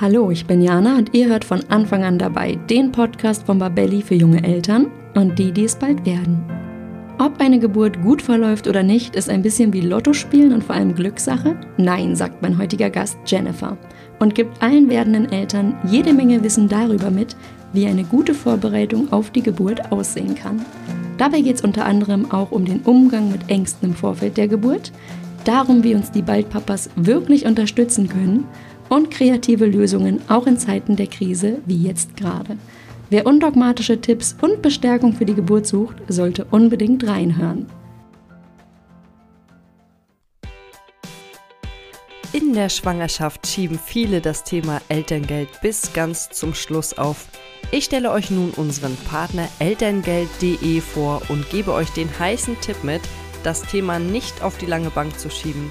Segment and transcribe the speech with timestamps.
[0.00, 4.02] Hallo, ich bin Jana und ihr hört von Anfang an dabei den Podcast von Babelli
[4.02, 6.42] für junge Eltern und die, die es bald werden.
[7.20, 10.74] Ob eine Geburt gut verläuft oder nicht, ist ein bisschen wie Lotto spielen und vor
[10.74, 11.54] allem Glückssache?
[11.76, 13.78] Nein, sagt mein heutiger Gast Jennifer
[14.18, 17.36] und gibt allen werdenden Eltern jede Menge Wissen darüber mit,
[17.72, 20.60] wie eine gute Vorbereitung auf die Geburt aussehen kann.
[21.18, 24.90] Dabei geht es unter anderem auch um den Umgang mit Ängsten im Vorfeld der Geburt,
[25.44, 28.48] darum, wie uns die Baldpapas wirklich unterstützen können
[28.88, 32.56] und kreative Lösungen auch in Zeiten der Krise wie jetzt gerade.
[33.10, 37.66] Wer undogmatische Tipps und Bestärkung für die Geburt sucht, sollte unbedingt reinhören.
[42.32, 47.28] In der Schwangerschaft schieben viele das Thema Elterngeld bis ganz zum Schluss auf.
[47.70, 53.02] Ich stelle euch nun unseren Partner elterngeld.de vor und gebe euch den heißen Tipp mit,
[53.44, 55.70] das Thema nicht auf die lange Bank zu schieben.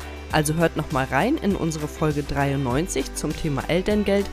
[0.31, 4.29] Also hört nochmal rein in unsere Folge 93 zum Thema Elterngeld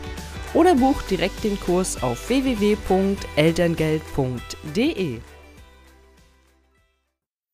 [0.55, 5.21] oder bucht direkt den Kurs auf www.elterngeld.de.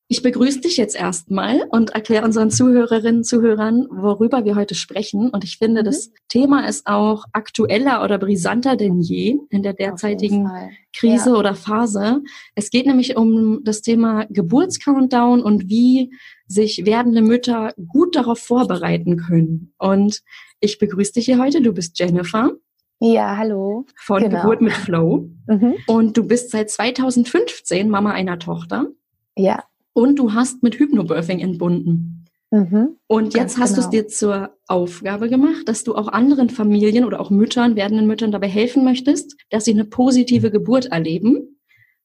[0.07, 5.31] Ich begrüße dich jetzt erstmal und erkläre unseren Zuhörerinnen und Zuhörern, worüber wir heute sprechen.
[5.31, 5.85] Und ich finde, mhm.
[5.85, 10.47] das Thema ist auch aktueller oder brisanter denn je in der derzeitigen
[10.93, 11.35] Krise ja.
[11.35, 12.21] oder Phase.
[12.53, 16.13] Es geht nämlich um das Thema Geburtscountdown und wie
[16.45, 19.73] sich werdende Mütter gut darauf vorbereiten können.
[19.79, 20.21] Und
[20.59, 21.63] ich begrüße dich hier heute.
[21.63, 22.51] Du bist Jennifer.
[22.99, 23.85] Ja, hallo.
[23.97, 24.41] Von genau.
[24.41, 25.29] Geburt mit Flow.
[25.47, 25.73] Mhm.
[25.87, 28.85] Und du bist seit 2015 Mama einer Tochter.
[29.35, 29.63] Ja.
[29.95, 32.25] Und du hast mit Hypnobirthing entbunden.
[32.51, 32.97] Mhm.
[33.07, 33.81] Und jetzt hast genau.
[33.81, 38.05] du es dir zur Aufgabe gemacht, dass du auch anderen Familien oder auch Müttern, werdenden
[38.05, 41.59] Müttern dabei helfen möchtest, dass sie eine positive Geburt erleben.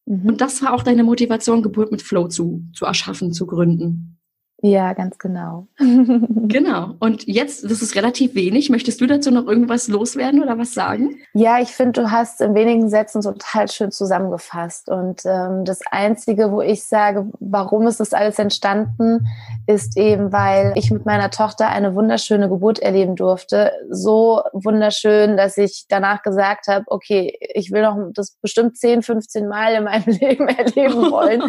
[0.06, 0.27] Mhm.
[0.27, 4.20] Und das war auch deine Motivation, Geburt mit Flow zu, zu erschaffen, zu gründen.
[4.62, 5.69] Ja, ganz genau.
[5.78, 6.94] genau.
[7.00, 8.69] Und jetzt, das ist relativ wenig.
[8.69, 11.19] Möchtest du dazu noch irgendwas loswerden oder was sagen?
[11.32, 14.91] Ja, ich finde, du hast in wenigen Sätzen total schön zusammengefasst.
[14.91, 19.26] Und ähm, das Einzige, wo ich sage, warum ist das alles entstanden,
[19.66, 23.72] ist eben, weil ich mit meiner Tochter eine wunderschöne Geburt erleben durfte.
[23.88, 29.48] So wunderschön, dass ich danach gesagt habe, okay, ich will noch das bestimmt 10, 15
[29.48, 31.41] Mal in meinem Leben erleben wollen.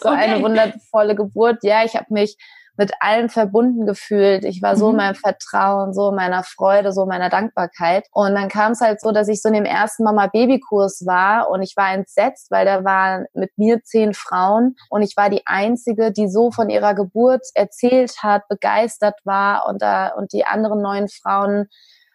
[0.00, 0.18] So okay.
[0.18, 1.58] eine wundervolle Geburt.
[1.64, 2.36] Ja, ich habe mich
[2.76, 4.44] mit allem verbunden gefühlt.
[4.44, 4.90] Ich war so mhm.
[4.92, 8.06] in meinem Vertrauen, so in meiner Freude, so in meiner Dankbarkeit.
[8.12, 11.62] Und dann kam es halt so, dass ich so in dem ersten Mama-Baby-Kurs war und
[11.62, 16.12] ich war entsetzt, weil da waren mit mir zehn Frauen und ich war die einzige,
[16.12, 21.08] die so von ihrer Geburt erzählt hat, begeistert war und da, und die anderen neun
[21.08, 21.68] Frauen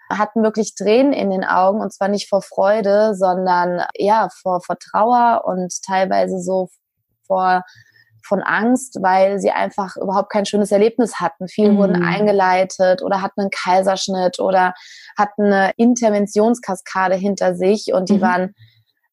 [0.09, 4.77] hatten wirklich Tränen in den Augen und zwar nicht vor Freude, sondern ja, vor, vor
[4.77, 6.69] Trauer und teilweise so
[7.25, 7.63] vor
[8.25, 11.47] von Angst, weil sie einfach überhaupt kein schönes Erlebnis hatten.
[11.47, 11.77] Viele mhm.
[11.77, 14.73] wurden eingeleitet oder hatten einen Kaiserschnitt oder
[15.17, 18.21] hatten eine Interventionskaskade hinter sich und die mhm.
[18.21, 18.55] waren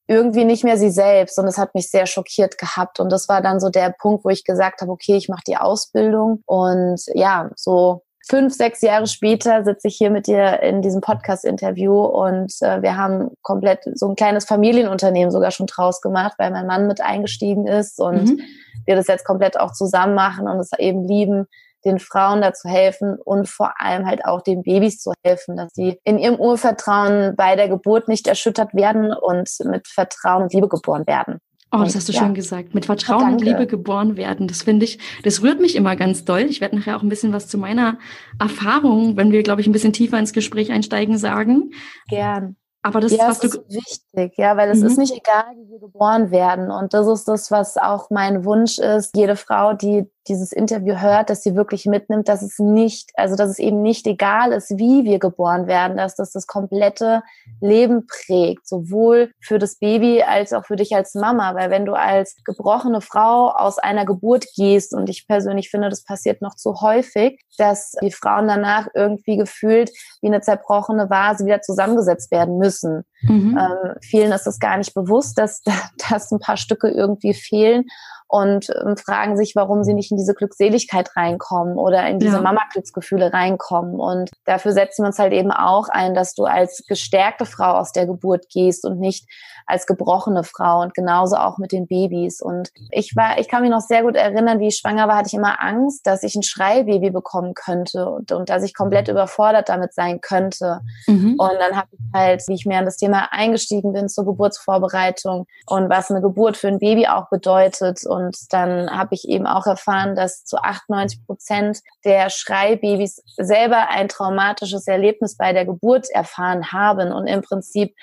[0.08, 3.40] irgendwie nicht mehr sie selbst und das hat mich sehr schockiert gehabt und das war
[3.40, 7.50] dann so der Punkt, wo ich gesagt habe, okay, ich mache die Ausbildung und ja,
[7.56, 12.82] so fünf, sechs Jahre später sitze ich hier mit dir in diesem Podcast-Interview und äh,
[12.82, 17.00] wir haben komplett so ein kleines Familienunternehmen sogar schon draus gemacht, weil mein Mann mit
[17.00, 18.40] eingestiegen ist und mhm.
[18.86, 21.46] wir das jetzt komplett auch zusammen machen und es eben lieben,
[21.84, 25.98] den Frauen dazu helfen und vor allem halt auch den Babys zu helfen, dass sie
[26.04, 31.06] in ihrem Urvertrauen bei der Geburt nicht erschüttert werden und mit Vertrauen und Liebe geboren
[31.06, 31.40] werden.
[31.74, 32.20] Oh, das hast du ja.
[32.20, 32.74] schön gesagt.
[32.74, 33.36] Mit Vertrauen Danke.
[33.36, 34.46] und Liebe geboren werden.
[34.46, 36.42] Das finde ich, das rührt mich immer ganz doll.
[36.42, 37.98] Ich werde nachher auch ein bisschen was zu meiner
[38.38, 41.70] Erfahrung, wenn wir, glaube ich, ein bisschen tiefer ins Gespräch einsteigen, sagen.
[42.08, 42.56] Gern.
[42.82, 44.86] Aber das ja, ist wichtig, ja, weil es mhm.
[44.86, 46.70] ist nicht egal, wie wir geboren werden.
[46.70, 49.16] Und das ist das, was auch mein Wunsch ist.
[49.16, 53.50] Jede Frau, die dieses Interview hört, dass sie wirklich mitnimmt, dass es nicht, also dass
[53.50, 57.22] es eben nicht egal ist, wie wir geboren werden, dass das das komplette
[57.60, 61.94] Leben prägt, sowohl für das Baby als auch für dich als Mama, weil wenn du
[61.94, 66.80] als gebrochene Frau aus einer Geburt gehst und ich persönlich finde, das passiert noch zu
[66.80, 69.90] häufig, dass die Frauen danach irgendwie gefühlt
[70.20, 73.04] wie eine zerbrochene Vase wieder zusammengesetzt werden müssen.
[73.22, 73.58] Mhm.
[73.58, 75.62] Ähm, vielen ist es gar nicht bewusst, dass,
[76.10, 77.84] dass ein paar Stücke irgendwie fehlen
[78.32, 82.40] und ähm, fragen sich, warum sie nicht in diese Glückseligkeit reinkommen oder in diese ja.
[82.40, 84.00] Mama-Glücksgefühle reinkommen.
[84.00, 87.92] Und dafür setzen wir uns halt eben auch ein, dass du als gestärkte Frau aus
[87.92, 89.28] der Geburt gehst und nicht
[89.66, 92.40] als gebrochene Frau und genauso auch mit den Babys.
[92.40, 95.28] Und ich war, ich kann mich noch sehr gut erinnern, wie ich schwanger war, hatte
[95.28, 99.68] ich immer Angst, dass ich ein Schreibaby bekommen könnte und, und dass ich komplett überfordert
[99.68, 100.80] damit sein könnte.
[101.06, 101.34] Mhm.
[101.38, 105.46] Und dann habe ich halt, wie ich mehr an das Thema eingestiegen bin zur Geburtsvorbereitung
[105.66, 108.04] und was eine Geburt für ein Baby auch bedeutet.
[108.06, 114.08] Und dann habe ich eben auch erfahren, dass zu 98 Prozent der Schreibabys selber ein
[114.08, 117.94] traumatisches Erlebnis bei der Geburt erfahren haben und im Prinzip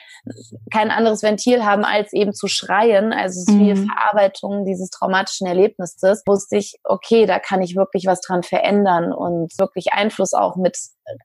[0.72, 3.88] kein anderes Ventil haben, als eben zu schreien, also es ist wie mhm.
[3.88, 9.58] Verarbeitung dieses traumatischen Erlebnisses, wusste ich, okay, da kann ich wirklich was dran verändern und
[9.58, 10.78] wirklich Einfluss auch mit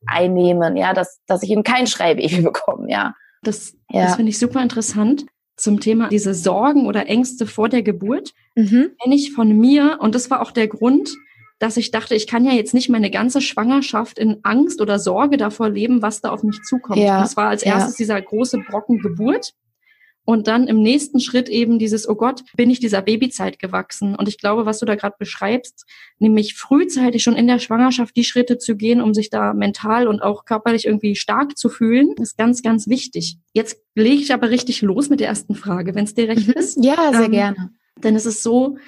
[0.06, 3.14] einnehmen, ja, dass, dass ich eben kein Schreibaby bekomme, ja.
[3.46, 4.04] Das, ja.
[4.04, 5.26] das finde ich super interessant
[5.56, 8.32] zum Thema diese Sorgen oder Ängste vor der Geburt.
[8.56, 8.92] Mhm.
[9.00, 11.14] Kenne ich von mir und das war auch der Grund,
[11.58, 15.36] dass ich dachte, ich kann ja jetzt nicht meine ganze Schwangerschaft in Angst oder Sorge
[15.36, 16.98] davor leben, was da auf mich zukommt.
[16.98, 17.20] Ja.
[17.20, 18.04] Das war als erstes ja.
[18.04, 19.54] dieser große Brocken Geburt.
[20.24, 24.14] Und dann im nächsten Schritt eben dieses, oh Gott, bin ich dieser Babyzeit gewachsen?
[24.14, 25.84] Und ich glaube, was du da gerade beschreibst,
[26.18, 30.22] nämlich frühzeitig schon in der Schwangerschaft die Schritte zu gehen, um sich da mental und
[30.22, 33.36] auch körperlich irgendwie stark zu fühlen, ist ganz, ganz wichtig.
[33.52, 36.54] Jetzt lege ich aber richtig los mit der ersten Frage, wenn es dir recht mhm.
[36.54, 36.82] ist.
[36.82, 37.70] Ja, sehr ähm, gerne.
[38.02, 38.78] Denn es ist so,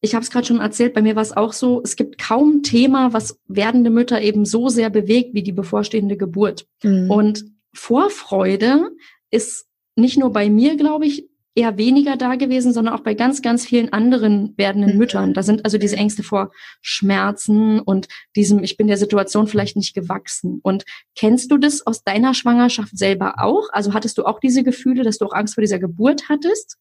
[0.00, 2.62] ich habe es gerade schon erzählt, bei mir war es auch so, es gibt kaum
[2.62, 6.66] Thema, was werdende Mütter eben so sehr bewegt wie die bevorstehende Geburt.
[6.82, 7.10] Mhm.
[7.10, 7.44] Und
[7.74, 8.90] Vorfreude
[9.30, 9.69] ist
[10.00, 13.66] nicht nur bei mir, glaube ich, eher weniger da gewesen, sondern auch bei ganz, ganz
[13.66, 14.98] vielen anderen werdenden mhm.
[14.98, 15.34] Müttern.
[15.34, 19.94] Da sind also diese Ängste vor Schmerzen und diesem, ich bin der Situation vielleicht nicht
[19.94, 20.60] gewachsen.
[20.62, 20.84] Und
[21.16, 23.68] kennst du das aus deiner Schwangerschaft selber auch?
[23.72, 26.78] Also hattest du auch diese Gefühle, dass du auch Angst vor dieser Geburt hattest?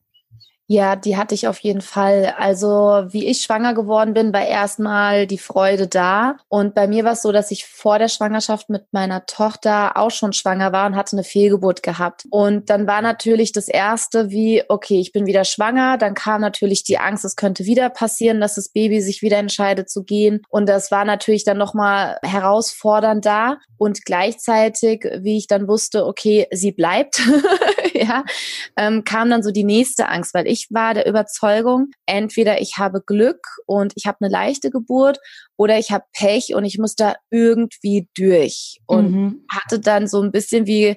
[0.71, 2.35] Ja, die hatte ich auf jeden Fall.
[2.37, 2.67] Also
[3.09, 6.37] wie ich schwanger geworden bin, war erstmal die Freude da.
[6.47, 10.11] Und bei mir war es so, dass ich vor der Schwangerschaft mit meiner Tochter auch
[10.11, 12.25] schon schwanger war und hatte eine Fehlgeburt gehabt.
[12.29, 15.97] Und dann war natürlich das Erste wie, okay, ich bin wieder schwanger.
[15.97, 19.89] Dann kam natürlich die Angst, es könnte wieder passieren, dass das Baby sich wieder entscheidet
[19.89, 20.43] zu gehen.
[20.49, 23.57] Und das war natürlich dann nochmal herausfordernd da.
[23.79, 27.21] Und gleichzeitig, wie ich dann wusste, okay, sie bleibt,
[27.93, 28.23] ja,
[28.77, 33.01] ähm, kam dann so die nächste Angst, weil ich war der Überzeugung, entweder ich habe
[33.01, 35.19] Glück und ich habe eine leichte Geburt
[35.57, 38.79] oder ich habe Pech und ich muss da irgendwie durch.
[38.85, 39.45] Und mhm.
[39.51, 40.95] hatte dann so ein bisschen wie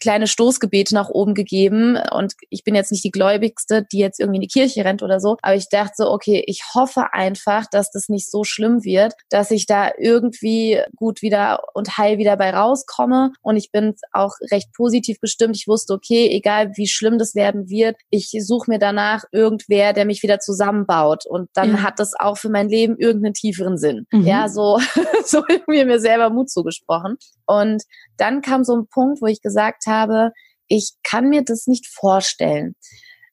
[0.00, 1.98] kleine Stoßgebete nach oben gegeben.
[2.12, 5.20] Und ich bin jetzt nicht die Gläubigste, die jetzt irgendwie in die Kirche rennt oder
[5.20, 5.36] so.
[5.42, 9.50] Aber ich dachte so, okay, ich hoffe einfach, dass das nicht so schlimm wird, dass
[9.50, 13.32] ich da irgendwie gut wieder und heil wieder bei rauskomme.
[13.42, 15.56] Und ich bin auch recht positiv gestimmt.
[15.56, 20.04] Ich wusste, okay, egal wie schlimm das werden wird, ich suche mir danach irgendwer, der
[20.04, 21.26] mich wieder zusammenbaut.
[21.26, 21.82] Und dann ja.
[21.82, 24.06] hat das auch für mein Leben irgendeinen tieferen Sinn.
[24.10, 24.26] Mhm.
[24.26, 24.78] Ja, so,
[25.24, 27.16] so irgendwie mir selber Mut zugesprochen.
[27.46, 27.82] Und
[28.16, 30.32] dann kam so ein Punkt, wo ich gesagt habe,
[30.68, 32.74] ich kann mir das nicht vorstellen.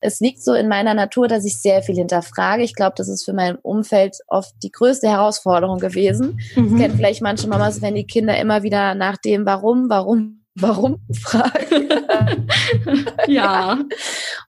[0.01, 2.62] Es liegt so in meiner Natur, dass ich sehr viel hinterfrage.
[2.62, 6.42] Ich glaube, das ist für mein Umfeld oft die größte Herausforderung gewesen.
[6.56, 6.71] Mhm.
[6.71, 11.00] Das kennen vielleicht manche Mamas, wenn die Kinder immer wieder nach dem Warum, Warum, Warum
[11.22, 11.89] fragen.
[13.27, 13.79] ja.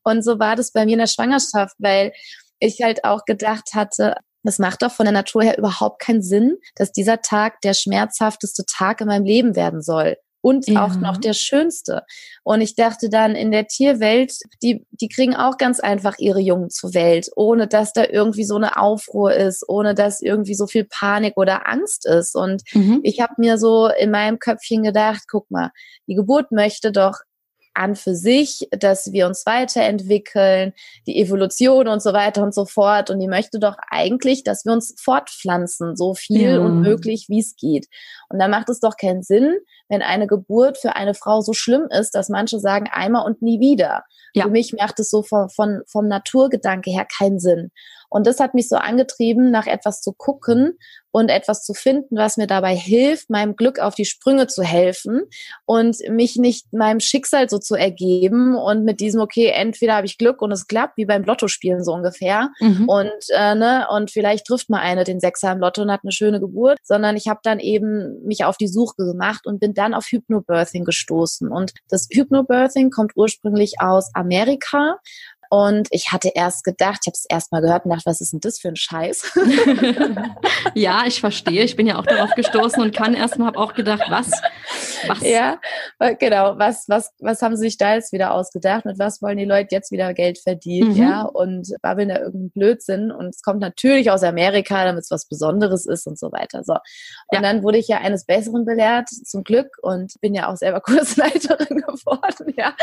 [0.03, 2.11] Und so war das bei mir in der Schwangerschaft, weil
[2.59, 4.15] ich halt auch gedacht hatte,
[4.45, 8.65] das macht doch von der Natur her überhaupt keinen Sinn, dass dieser Tag der schmerzhafteste
[8.65, 10.85] Tag in meinem Leben werden soll und ja.
[10.85, 12.03] auch noch der schönste.
[12.43, 16.69] Und ich dachte dann in der Tierwelt, die, die kriegen auch ganz einfach ihre Jungen
[16.69, 20.85] zur Welt, ohne dass da irgendwie so eine Aufruhr ist, ohne dass irgendwie so viel
[20.85, 22.35] Panik oder Angst ist.
[22.35, 22.99] Und mhm.
[23.01, 25.71] ich habe mir so in meinem Köpfchen gedacht, guck mal,
[26.05, 27.15] die Geburt möchte doch
[27.75, 30.73] an für sich, dass wir uns weiterentwickeln,
[31.07, 33.09] die Evolution und so weiter und so fort.
[33.09, 36.59] Und die möchte doch eigentlich, dass wir uns fortpflanzen, so viel ja.
[36.59, 37.87] und möglich, wie es geht.
[38.29, 39.55] Und da macht es doch keinen Sinn,
[39.89, 43.59] wenn eine Geburt für eine Frau so schlimm ist, dass manche sagen einmal und nie
[43.59, 44.03] wieder.
[44.33, 44.43] Ja.
[44.43, 47.71] Für mich macht es so von, von, vom Naturgedanke her keinen Sinn.
[48.15, 50.77] Und das hat mich so angetrieben, nach etwas zu gucken
[51.11, 55.23] und etwas zu finden, was mir dabei hilft, meinem Glück auf die Sprünge zu helfen
[55.65, 60.17] und mich nicht meinem Schicksal so zu ergeben und mit diesem, okay, entweder habe ich
[60.17, 62.51] Glück und es klappt, wie beim Lottospielen so ungefähr.
[62.61, 62.87] Mhm.
[62.87, 66.13] Und, äh, ne, und vielleicht trifft mal eine den Sechser im Lotto und hat eine
[66.13, 69.93] schöne Geburt, sondern ich habe dann eben mich auf die Suche gemacht und bin dann
[69.93, 71.49] auf Hypnobirthing gestoßen.
[71.49, 74.99] Und das Hypnobirthing kommt ursprünglich aus Amerika
[75.49, 78.33] und ich hatte erst gedacht, ich habe es erst mal gehört und dachte, was ist
[78.33, 79.33] denn das für ein Scheiß?
[80.75, 81.63] ja, ich verstehe.
[81.63, 84.31] Ich bin ja auch darauf gestoßen und kann erst mal, habe auch gedacht, was?
[85.07, 85.21] Was?
[85.21, 85.59] Ja,
[86.19, 86.57] genau.
[86.57, 88.85] Was, was, was haben sie sich da jetzt wieder ausgedacht?
[88.85, 90.93] Mit was wollen die Leute jetzt wieder Geld verdienen?
[90.93, 90.97] Mhm.
[90.97, 93.11] Ja, und babbeln da irgendeinen Blödsinn.
[93.11, 96.63] Und es kommt natürlich aus Amerika, damit es was Besonderes ist und so weiter.
[96.63, 96.73] So.
[96.73, 96.79] Und
[97.33, 97.41] ja.
[97.41, 101.77] dann wurde ich ja eines Besseren belehrt, zum Glück, und bin ja auch selber Kursleiterin
[101.77, 102.53] geworden.
[102.57, 102.73] Ja.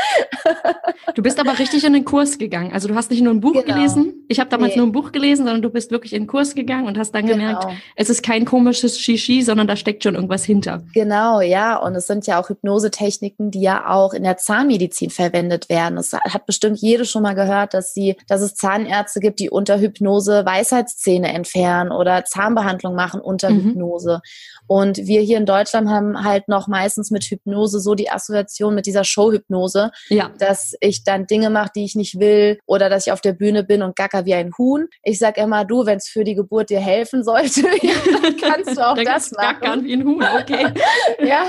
[1.14, 2.72] Du bist aber richtig in den Kurs gegangen gegangen.
[2.72, 3.75] Also du hast nicht nur ein Buch genau.
[3.75, 4.25] gelesen.
[4.28, 4.78] Ich habe damals nee.
[4.78, 7.26] nur ein Buch gelesen, sondern du bist wirklich in den Kurs gegangen und hast dann
[7.26, 7.38] genau.
[7.38, 10.82] gemerkt, es ist kein komisches Shishi, sondern da steckt schon irgendwas hinter.
[10.94, 11.76] Genau, ja.
[11.76, 15.98] Und es sind ja auch Hypnosetechniken, die ja auch in der Zahnmedizin verwendet werden.
[15.98, 19.78] Es hat bestimmt jede schon mal gehört, dass sie, dass es Zahnärzte gibt, die unter
[19.78, 23.64] Hypnose Weisheitszähne entfernen oder Zahnbehandlung machen unter mhm.
[23.64, 24.20] Hypnose.
[24.66, 28.86] Und wir hier in Deutschland haben halt noch meistens mit Hypnose so die Assoziation mit
[28.86, 30.30] dieser Showhypnose, ja.
[30.38, 33.64] dass ich dann Dinge mache, die ich nicht will oder dass ich auf der Bühne
[33.64, 34.88] bin und gacker wie ein Huhn.
[35.02, 37.62] Ich sag immer, du, wenn es für die Geburt dir helfen sollte,
[38.22, 39.60] dann kannst du auch das machen.
[39.60, 40.72] Gackern wie ein Huhn, okay.
[41.24, 41.46] ja,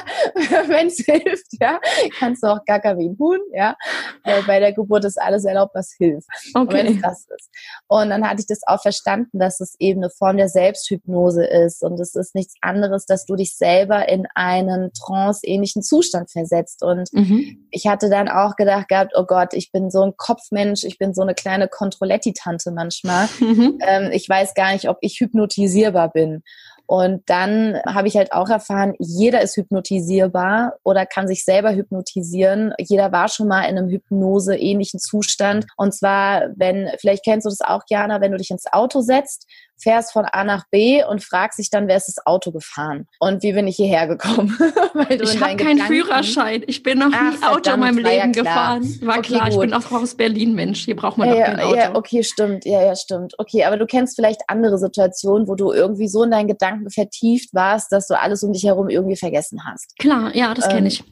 [0.67, 1.79] wenn es hilft, ja,
[2.17, 3.75] kannst du auch gackern wie ein Huhn, ja.
[4.23, 6.27] Weil bei der Geburt ist alles erlaubt, was hilft.
[6.53, 6.73] Okay.
[6.73, 7.49] wenn es das ist.
[7.87, 11.83] Und dann hatte ich das auch verstanden, dass es eben eine Form der Selbsthypnose ist
[11.83, 16.83] und es ist nichts anderes, dass du dich selber in einen trance-ähnlichen Zustand versetzt.
[16.83, 17.67] Und mhm.
[17.71, 21.13] ich hatte dann auch gedacht gehabt, oh Gott, ich bin so ein Kopfmensch, ich bin
[21.13, 23.27] so eine kleine Kontrolletti-Tante manchmal.
[23.39, 23.79] Mhm.
[23.85, 26.43] Ähm, ich weiß gar nicht, ob ich hypnotisierbar bin.
[26.85, 32.73] Und dann habe ich halt auch erfahren, jeder ist hypnotisierbar oder kann sich selber hypnotisieren.
[32.77, 35.65] Jeder war schon mal in einem Hypnose-ähnlichen Zustand.
[35.77, 39.47] Und zwar, wenn, vielleicht kennst du das auch, Jana, wenn du dich ins Auto setzt,
[39.83, 43.07] fährst von A nach B und fragst dich dann, wer ist das Auto gefahren?
[43.19, 44.57] Und wie bin ich hierher gekommen?
[45.09, 46.63] ich habe keinen Führerschein.
[46.67, 48.83] Ich bin noch nie Ach, Auto in meinem Leben ja gefahren.
[49.01, 49.53] War okay, klar, gut.
[49.53, 50.85] ich bin auch aus Berlin Mensch.
[50.85, 51.75] Hier braucht man ja, doch kein Auto.
[51.75, 52.65] Ja, okay, stimmt.
[52.65, 53.33] Ja, ja, stimmt.
[53.37, 57.53] Okay, aber du kennst vielleicht andere Situationen, wo du irgendwie so in deinen Gedanken vertieft
[57.53, 59.97] warst, dass du alles um dich herum irgendwie vergessen hast.
[59.99, 61.03] Klar, ja, das ähm, kenne ich.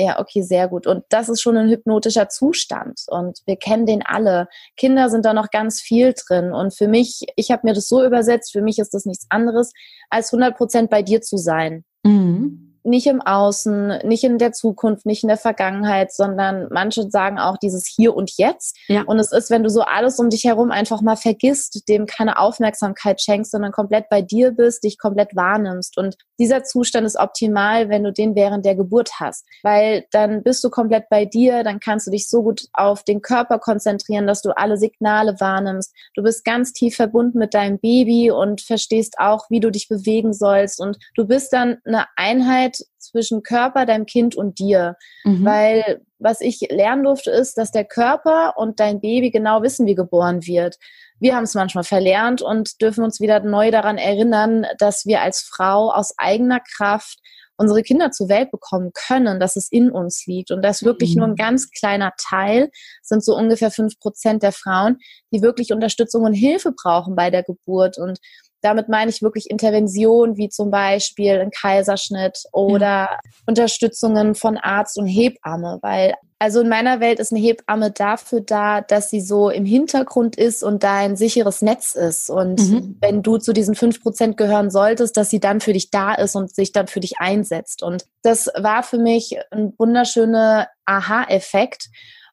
[0.00, 0.86] Ja, okay, sehr gut.
[0.86, 3.00] Und das ist schon ein hypnotischer Zustand.
[3.08, 4.46] Und wir kennen den alle.
[4.76, 6.52] Kinder sind da noch ganz viel drin.
[6.52, 9.72] Und für mich, ich habe mir das so übersetzt, für mich ist das nichts anderes,
[10.08, 11.84] als 100 Prozent bei dir zu sein.
[12.04, 17.38] Mhm nicht im Außen, nicht in der Zukunft, nicht in der Vergangenheit, sondern manche sagen
[17.38, 18.76] auch dieses Hier und Jetzt.
[18.88, 19.02] Ja.
[19.02, 22.38] Und es ist, wenn du so alles um dich herum einfach mal vergisst, dem keine
[22.38, 25.96] Aufmerksamkeit schenkst, sondern komplett bei dir bist, dich komplett wahrnimmst.
[25.98, 30.62] Und dieser Zustand ist optimal, wenn du den während der Geburt hast, weil dann bist
[30.62, 34.42] du komplett bei dir, dann kannst du dich so gut auf den Körper konzentrieren, dass
[34.42, 35.92] du alle Signale wahrnimmst.
[36.14, 40.32] Du bist ganz tief verbunden mit deinem Baby und verstehst auch, wie du dich bewegen
[40.32, 40.80] sollst.
[40.80, 44.96] Und du bist dann eine Einheit zwischen Körper, deinem Kind und dir.
[45.24, 45.44] Mhm.
[45.44, 49.94] Weil was ich lernen durfte, ist, dass der Körper und dein Baby genau wissen, wie
[49.94, 50.76] geboren wird.
[51.20, 55.40] Wir haben es manchmal verlernt und dürfen uns wieder neu daran erinnern, dass wir als
[55.40, 57.18] Frau aus eigener Kraft
[57.58, 61.18] unsere Kinder zur Welt bekommen können, dass es in uns liegt und dass wirklich mhm.
[61.18, 61.36] nur ein mhm.
[61.36, 62.70] ganz kleiner Teil,
[63.02, 64.98] sind so ungefähr fünf Prozent der Frauen,
[65.32, 68.18] die wirklich Unterstützung und Hilfe brauchen bei der Geburt und
[68.60, 73.18] damit meine ich wirklich Intervention, wie zum Beispiel ein Kaiserschnitt oder ja.
[73.46, 78.80] Unterstützungen von Arzt und Hebamme, weil also in meiner Welt ist eine Hebamme dafür da,
[78.80, 82.30] dass sie so im Hintergrund ist und da ein sicheres Netz ist.
[82.30, 82.96] Und mhm.
[83.00, 86.36] wenn du zu diesen fünf Prozent gehören solltest, dass sie dann für dich da ist
[86.36, 87.82] und sich dann für dich einsetzt.
[87.82, 91.88] Und das war für mich ein wunderschöner Aha-Effekt,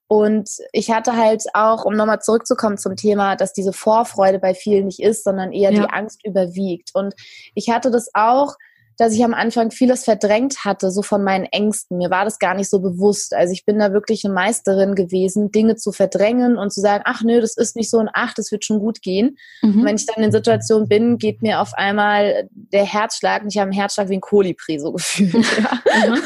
[0.08, 4.86] und ich hatte halt auch, um nochmal zurückzukommen zum Thema, dass diese Vorfreude bei vielen
[4.86, 5.82] nicht ist, sondern eher ja.
[5.82, 6.92] die Angst überwiegt.
[6.94, 7.16] Und
[7.56, 8.56] ich hatte das auch,
[8.98, 11.98] dass ich am Anfang vieles verdrängt hatte, so von meinen Ängsten.
[11.98, 13.34] Mir war das gar nicht so bewusst.
[13.34, 17.22] Also ich bin da wirklich eine Meisterin gewesen, Dinge zu verdrängen und zu sagen, ach
[17.22, 19.38] nö, das ist nicht so ein Ach, das wird schon gut gehen.
[19.62, 19.80] Mhm.
[19.80, 23.58] Und wenn ich dann in Situationen bin, geht mir auf einmal der Herzschlag, und ich
[23.58, 25.34] habe einen Herzschlag wie ein Kolibri so gefühlt.
[25.58, 26.10] Ja.
[26.10, 26.22] Mhm.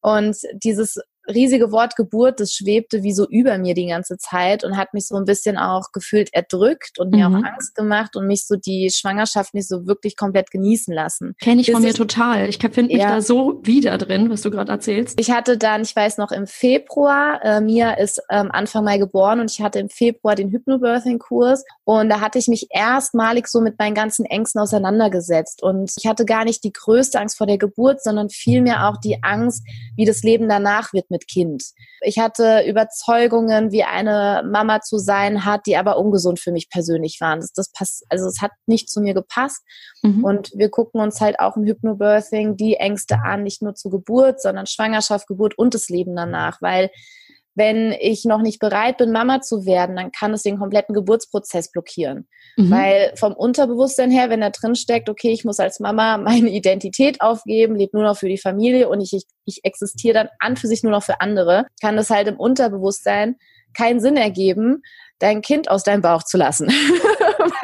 [0.00, 4.76] Und dieses riesige Wort Geburt, das schwebte wie so über mir die ganze Zeit und
[4.76, 7.44] hat mich so ein bisschen auch gefühlt erdrückt und mir auch Mhm.
[7.44, 11.34] Angst gemacht und mich so die Schwangerschaft nicht so wirklich komplett genießen lassen.
[11.40, 12.48] Kenne ich Bis von mir ich- total.
[12.48, 13.16] Ich finde mich Ja.
[13.16, 15.18] da so wieder drin, was du gerade erzählst.
[15.20, 19.40] Ich hatte dann, ich weiß noch, im Februar, äh, Mia ist ähm, Anfang Mai geboren
[19.40, 23.78] und ich hatte im Februar den Hypnobirthing-Kurs und da hatte ich mich erstmalig so mit
[23.78, 28.02] meinen ganzen Ängsten auseinandergesetzt und ich hatte gar nicht die größte Angst vor der Geburt,
[28.02, 29.62] sondern vielmehr auch die Angst,
[29.96, 31.64] wie das Leben danach wird mit Kind.
[32.02, 37.18] Ich hatte Überzeugungen, wie eine Mama zu sein hat, die aber ungesund für mich persönlich
[37.20, 37.40] waren.
[37.40, 39.62] Das, das passt, also es hat nicht zu mir gepasst.
[40.02, 40.24] Mhm.
[40.24, 44.42] Und wir gucken uns halt auch im Hypnobirthing die Ängste an, nicht nur zur Geburt,
[44.42, 46.60] sondern Schwangerschaft, Geburt und das Leben danach.
[46.60, 46.90] Weil
[47.56, 51.72] wenn ich noch nicht bereit bin, Mama zu werden, dann kann es den kompletten Geburtsprozess
[51.72, 52.28] blockieren.
[52.56, 52.70] Mhm.
[52.70, 57.20] Weil vom Unterbewusstsein her, wenn da drin steckt, okay, ich muss als Mama meine Identität
[57.20, 60.68] aufgeben, lebe nur noch für die Familie und ich, ich, ich existiere dann an für
[60.68, 63.36] sich nur noch für andere, kann das halt im Unterbewusstsein
[63.74, 64.82] keinen Sinn ergeben,
[65.18, 66.70] dein Kind aus deinem Bauch zu lassen.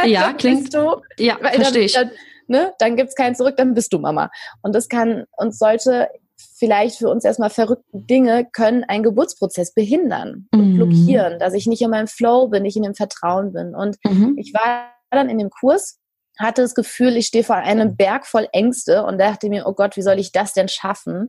[0.04, 1.92] Ja, klingt- du ja, verstehe ich.
[1.92, 2.10] Dann,
[2.46, 4.30] ne, dann gibt's kein Zurück, dann bist du Mama.
[4.62, 10.48] Und das kann uns solche vielleicht für uns erstmal verrückten Dinge können einen Geburtsprozess behindern
[10.52, 10.76] und Mhm.
[10.76, 13.74] blockieren, dass ich nicht in meinem Flow bin, nicht in dem Vertrauen bin.
[13.74, 14.36] Und Mhm.
[14.38, 15.98] ich war dann in dem Kurs,
[16.38, 19.96] hatte das Gefühl, ich stehe vor einem Berg voll Ängste und dachte mir, oh Gott,
[19.96, 21.28] wie soll ich das denn schaffen?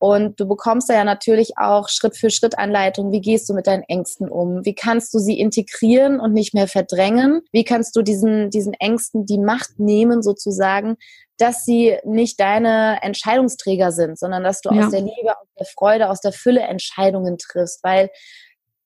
[0.00, 3.10] Und du bekommst da ja natürlich auch Schritt für Schritt Anleitung.
[3.10, 4.64] Wie gehst du mit deinen Ängsten um?
[4.64, 7.42] Wie kannst du sie integrieren und nicht mehr verdrängen?
[7.50, 10.96] Wie kannst du diesen, diesen Ängsten die Macht nehmen, sozusagen,
[11.38, 14.84] dass sie nicht deine Entscheidungsträger sind, sondern dass du Ja.
[14.84, 18.10] aus der Liebe, aus der Freude, aus der Fülle Entscheidungen triffst, weil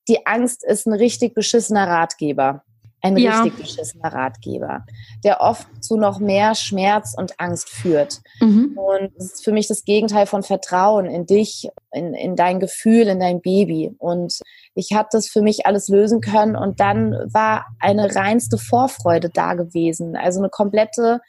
[0.08, 2.62] die Angst ist ein richtig beschissener Ratgeber.
[3.04, 3.42] Ein Ja.
[3.42, 4.84] richtig beschissener Ratgeber,
[5.24, 8.20] der oft zu noch mehr Schmerz und Angst führt.
[8.40, 8.78] Mhm.
[8.78, 13.08] Und es ist für mich das Gegenteil von Vertrauen in dich, in, in dein Gefühl,
[13.08, 13.92] in dein Baby.
[13.98, 14.38] Und
[14.76, 19.54] ich habe das für mich alles lösen können und dann war eine reinste Vorfreude da
[19.54, 20.14] gewesen.
[20.14, 21.20] Also eine komplette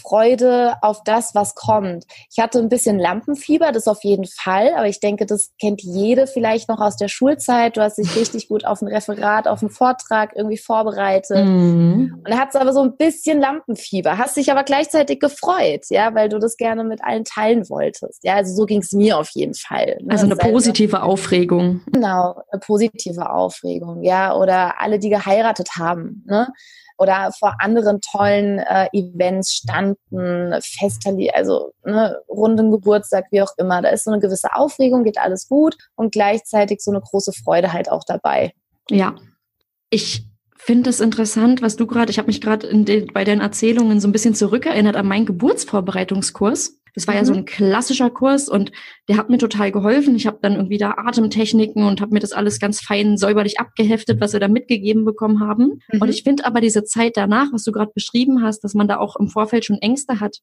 [0.00, 2.04] Freude auf das, was kommt.
[2.30, 6.26] Ich hatte ein bisschen Lampenfieber, das auf jeden Fall, aber ich denke, das kennt jede
[6.26, 7.76] vielleicht noch aus der Schulzeit.
[7.76, 11.44] Du hast dich richtig gut auf ein Referat, auf einen Vortrag irgendwie vorbereitet.
[11.44, 12.22] Mhm.
[12.24, 16.28] Und da hat aber so ein bisschen Lampenfieber, hast dich aber gleichzeitig gefreut, ja, weil
[16.28, 18.24] du das gerne mit allen teilen wolltest.
[18.24, 19.98] Ja, also so ging es mir auf jeden Fall.
[20.00, 20.10] ne?
[20.10, 21.82] Also eine positive Aufregung.
[21.92, 26.48] Genau, eine positive Aufregung, ja, oder alle, die geheiratet haben, ne?
[26.98, 29.81] Oder vor anderen tollen äh, Events standen,
[30.60, 33.82] Festerli, also ne, runden Geburtstag, wie auch immer.
[33.82, 37.72] Da ist so eine gewisse Aufregung, geht alles gut und gleichzeitig so eine große Freude
[37.72, 38.52] halt auch dabei.
[38.90, 39.14] Ja.
[39.90, 42.68] Ich finde es interessant, was du gerade, ich habe mich gerade
[43.12, 46.81] bei deinen Erzählungen so ein bisschen zurückerinnert an meinen Geburtsvorbereitungskurs.
[46.94, 47.26] Das war ja Mhm.
[47.26, 48.70] so ein klassischer Kurs und
[49.08, 50.14] der hat mir total geholfen.
[50.14, 54.20] Ich habe dann irgendwie da Atemtechniken und habe mir das alles ganz fein säuberlich abgeheftet,
[54.20, 55.80] was wir da mitgegeben bekommen haben.
[55.92, 56.02] Mhm.
[56.02, 58.98] Und ich finde aber diese Zeit danach, was du gerade beschrieben hast, dass man da
[58.98, 60.38] auch im Vorfeld schon Ängste hat,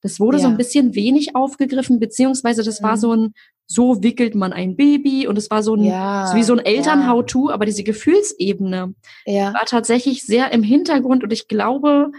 [0.00, 0.50] das wurde so Ja.
[0.50, 3.00] ein bisschen wenig aufgegriffen, beziehungsweise das war Mhm.
[3.00, 3.32] so ein,
[3.66, 6.60] so wickelt man ein Baby und es war so ein, Ja, so wie so ein
[6.60, 6.64] ja.
[6.66, 8.94] Eltern-How-To, aber diese Gefühlsebene
[9.26, 9.52] Ja.
[9.52, 12.12] war tatsächlich sehr im Hintergrund und ich glaube,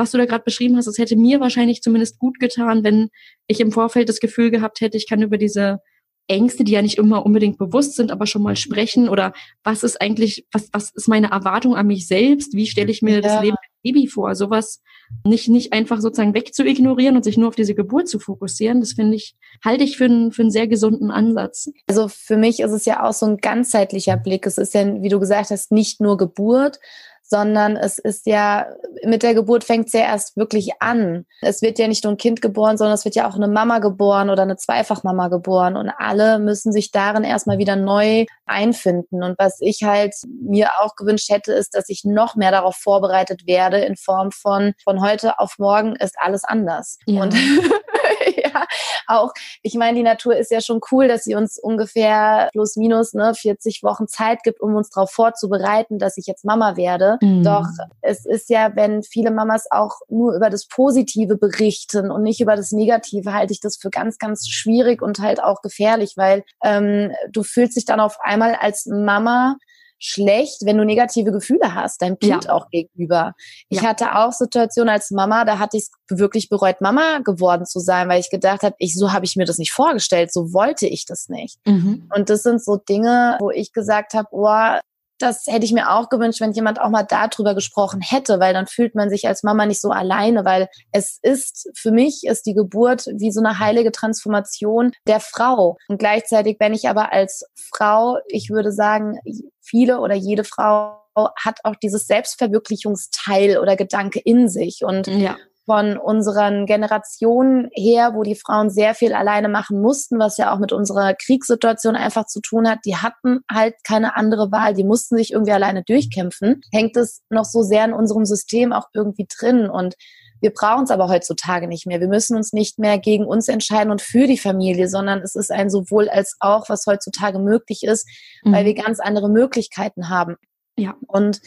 [0.00, 3.10] was du da gerade beschrieben hast, das hätte mir wahrscheinlich zumindest gut getan, wenn
[3.46, 5.80] ich im Vorfeld das Gefühl gehabt hätte, ich kann über diese
[6.26, 9.32] Ängste, die ja nicht immer unbedingt bewusst sind, aber schon mal sprechen oder
[9.64, 12.54] was ist eigentlich, was, was ist meine Erwartung an mich selbst?
[12.54, 13.40] Wie stelle ich mir das Ja.
[13.42, 14.34] Leben als Baby vor?
[14.34, 14.80] Sowas
[15.24, 19.16] nicht, nicht einfach sozusagen wegzuignorieren und sich nur auf diese Geburt zu fokussieren, das finde
[19.16, 19.34] ich,
[19.64, 21.68] halte ich für einen, für einen sehr gesunden Ansatz.
[21.88, 24.46] Also für mich ist es ja auch so ein ganzheitlicher Blick.
[24.46, 26.78] Es ist ja, wie du gesagt hast, nicht nur Geburt,
[27.22, 28.66] sondern es ist ja,
[29.04, 31.26] mit der Geburt fängt es ja erst wirklich an.
[31.40, 33.78] Es wird ja nicht nur ein Kind geboren, sondern es wird ja auch eine Mama
[33.78, 39.22] geboren oder eine Zweifachmama geboren und alle müssen sich darin erstmal wieder neu einfinden.
[39.22, 43.46] Und was ich halt mir auch gewünscht hätte, ist, dass ich noch mehr darauf vorbereitet
[43.46, 46.98] werde in Form von, von heute auf morgen ist alles anders.
[47.06, 47.22] Ja.
[47.22, 47.34] Und
[48.36, 48.66] ja,
[49.06, 53.12] auch ich meine, die Natur ist ja schon cool, dass sie uns ungefähr plus minus
[53.12, 57.09] ne, 40 Wochen Zeit gibt, um uns darauf vorzubereiten, dass ich jetzt Mama werde.
[57.20, 57.42] Mhm.
[57.42, 57.66] Doch
[58.02, 62.56] es ist ja, wenn viele Mamas auch nur über das Positive berichten und nicht über
[62.56, 67.12] das Negative, halte ich das für ganz, ganz schwierig und halt auch gefährlich, weil ähm,
[67.30, 69.56] du fühlst dich dann auf einmal als Mama
[70.02, 72.52] schlecht, wenn du negative Gefühle hast, deinem Kind Ja.
[72.52, 73.34] auch gegenüber.
[73.68, 73.88] Ich Ja.
[73.90, 78.08] hatte auch Situationen als Mama, da hatte ich es wirklich bereut, Mama geworden zu sein,
[78.08, 81.04] weil ich gedacht habe, ich, so habe ich mir das nicht vorgestellt, so wollte ich
[81.04, 81.58] das nicht.
[81.66, 82.08] Mhm.
[82.14, 84.78] Und das sind so Dinge, wo ich gesagt habe, oh,
[85.20, 88.66] das hätte ich mir auch gewünscht, wenn jemand auch mal darüber gesprochen hätte, weil dann
[88.66, 92.54] fühlt man sich als Mama nicht so alleine, weil es ist, für mich ist die
[92.54, 95.76] Geburt wie so eine heilige Transformation der Frau.
[95.88, 99.18] Und gleichzeitig, wenn ich aber als Frau, ich würde sagen,
[99.60, 104.84] viele oder jede Frau hat auch dieses Selbstverwirklichungsteil oder Gedanke in sich.
[104.84, 105.36] Und ja
[105.70, 110.58] von unseren Generationen her, wo die Frauen sehr viel alleine machen mussten, was ja auch
[110.58, 115.16] mit unserer Kriegssituation einfach zu tun hat, die hatten halt keine andere Wahl, die mussten
[115.16, 119.70] sich irgendwie alleine durchkämpfen, hängt es noch so sehr in unserem System auch irgendwie drin
[119.70, 119.94] und
[120.40, 122.00] wir brauchen es aber heutzutage nicht mehr.
[122.00, 125.52] Wir müssen uns nicht mehr gegen uns entscheiden und für die Familie, sondern es ist
[125.52, 128.08] ein sowohl als auch, was heutzutage möglich ist,
[128.42, 128.54] mhm.
[128.54, 130.34] weil wir ganz andere Möglichkeiten haben.
[130.76, 130.96] Ja.
[131.06, 131.40] Und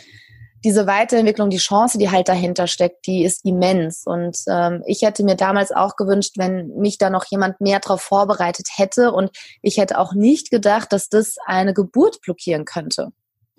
[0.64, 4.04] diese Weiterentwicklung, die Chance, die halt dahinter steckt, die ist immens.
[4.06, 8.02] Und ähm, ich hätte mir damals auch gewünscht, wenn mich da noch jemand mehr darauf
[8.02, 9.12] vorbereitet hätte.
[9.12, 13.10] Und ich hätte auch nicht gedacht, dass das eine Geburt blockieren könnte.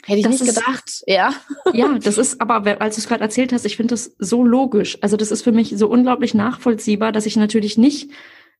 [0.04, 1.32] Hätte ich das nicht ist, gedacht, ja.
[1.72, 4.98] Ja, das ist aber, als du es gerade erzählt hast, ich finde das so logisch.
[5.02, 8.10] Also das ist für mich so unglaublich nachvollziehbar, dass ich natürlich nicht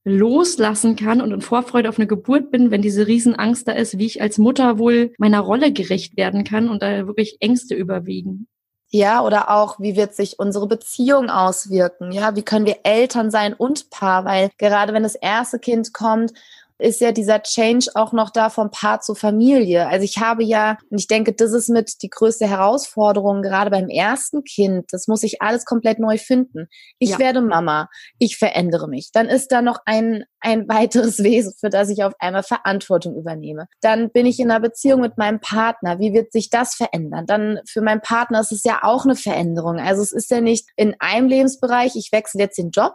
[0.05, 4.07] loslassen kann und in Vorfreude auf eine Geburt bin, wenn diese Riesenangst da ist, wie
[4.07, 8.47] ich als Mutter wohl meiner Rolle gerecht werden kann und da wirklich Ängste überwiegen.
[8.91, 12.13] Ja, oder auch, wie wird sich unsere Beziehung auswirken?
[12.13, 14.25] Ja, wie können wir Eltern sein und Paar?
[14.25, 16.33] Weil gerade wenn das erste Kind kommt
[16.79, 19.87] ist ja dieser Change auch noch da vom Paar zur Familie.
[19.87, 23.89] Also ich habe ja, und ich denke, das ist mit die größte Herausforderung, gerade beim
[23.89, 24.87] ersten Kind.
[24.91, 26.67] Das muss ich alles komplett neu finden.
[26.99, 27.19] Ich ja.
[27.19, 27.89] werde Mama.
[28.19, 29.11] Ich verändere mich.
[29.13, 33.67] Dann ist da noch ein, ein weiteres Wesen, für das ich auf einmal Verantwortung übernehme.
[33.81, 36.01] Dann bin ich in einer Beziehung mit meinem Partner.
[36.01, 37.27] Wie wird sich das verändern?
[37.27, 39.79] Dann für meinen Partner ist es ja auch eine Veränderung.
[39.79, 42.95] Also es ist ja nicht in einem Lebensbereich, ich wechsle jetzt den Job,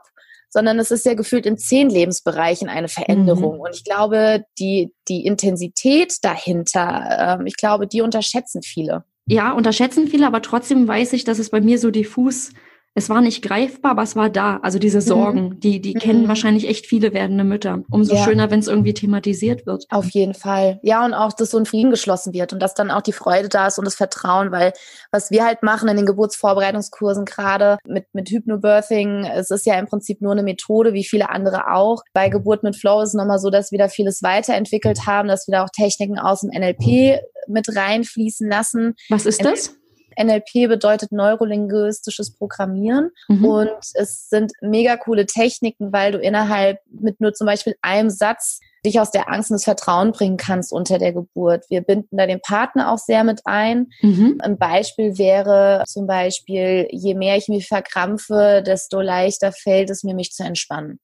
[0.50, 3.56] sondern es ist ja gefühlt in zehn Lebensbereichen eine Veränderung.
[3.56, 3.62] Mhm.
[3.62, 9.04] Und ich glaube, die, die Intensität dahinter, äh, ich glaube, die unterschätzen viele.
[9.28, 12.52] Ja, unterschätzen viele, aber trotzdem weiß ich, dass es bei mir so diffus
[12.96, 14.58] es war nicht greifbar, aber es war da.
[14.62, 15.04] Also diese mhm.
[15.04, 15.60] Sorgen, mhm.
[15.60, 16.00] die, die mhm.
[16.00, 17.84] kennen wahrscheinlich echt viele werdende Mütter.
[17.90, 18.24] Umso ja.
[18.24, 19.86] schöner, wenn es irgendwie thematisiert wird.
[19.90, 20.80] Auf jeden Fall.
[20.84, 23.48] Ja, und auch, dass so ein Frieden geschlossen wird und dass dann auch die Freude
[23.48, 24.74] da ist und das Vertrauen, weil
[25.12, 29.86] was wir halt machen in den Geburtsvorbereitungskursen gerade mit, mit Hypnobirthing, es ist ja im
[29.86, 32.02] Prinzip nur eine Methode, wie viele andere auch.
[32.14, 35.48] Bei Geburt mit Flow ist es nochmal so, dass wir da vieles weiterentwickelt haben, dass
[35.48, 38.96] wir da auch Techniken aus dem NLP mit reinfließen lassen.
[39.10, 39.79] Was ist das?
[40.22, 43.46] NLP bedeutet neurolinguistisches Programmieren mhm.
[43.46, 48.60] und es sind mega coole Techniken, weil du innerhalb mit nur zum Beispiel einem Satz
[48.86, 51.66] dich aus der Angst und das Vertrauen bringen kannst unter der Geburt.
[51.70, 53.88] Wir binden da den Partner auch sehr mit ein.
[54.02, 54.38] Mhm.
[54.40, 60.16] Ein Beispiel wäre zum Beispiel, je mehr ich mich verkrampfe, desto leichter fällt es mir,
[60.16, 61.00] mich zu entspannen.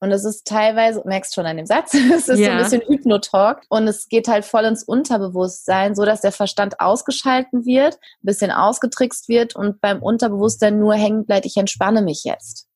[0.00, 2.46] Und es ist teilweise, merkst schon an dem Satz, es ist ja.
[2.46, 6.80] so ein bisschen Hypnotalk und es geht halt voll ins Unterbewusstsein, so dass der Verstand
[6.80, 12.24] ausgeschalten wird, ein bisschen ausgetrickst wird und beim Unterbewusstsein nur hängen bleibt, ich entspanne mich
[12.24, 12.66] jetzt.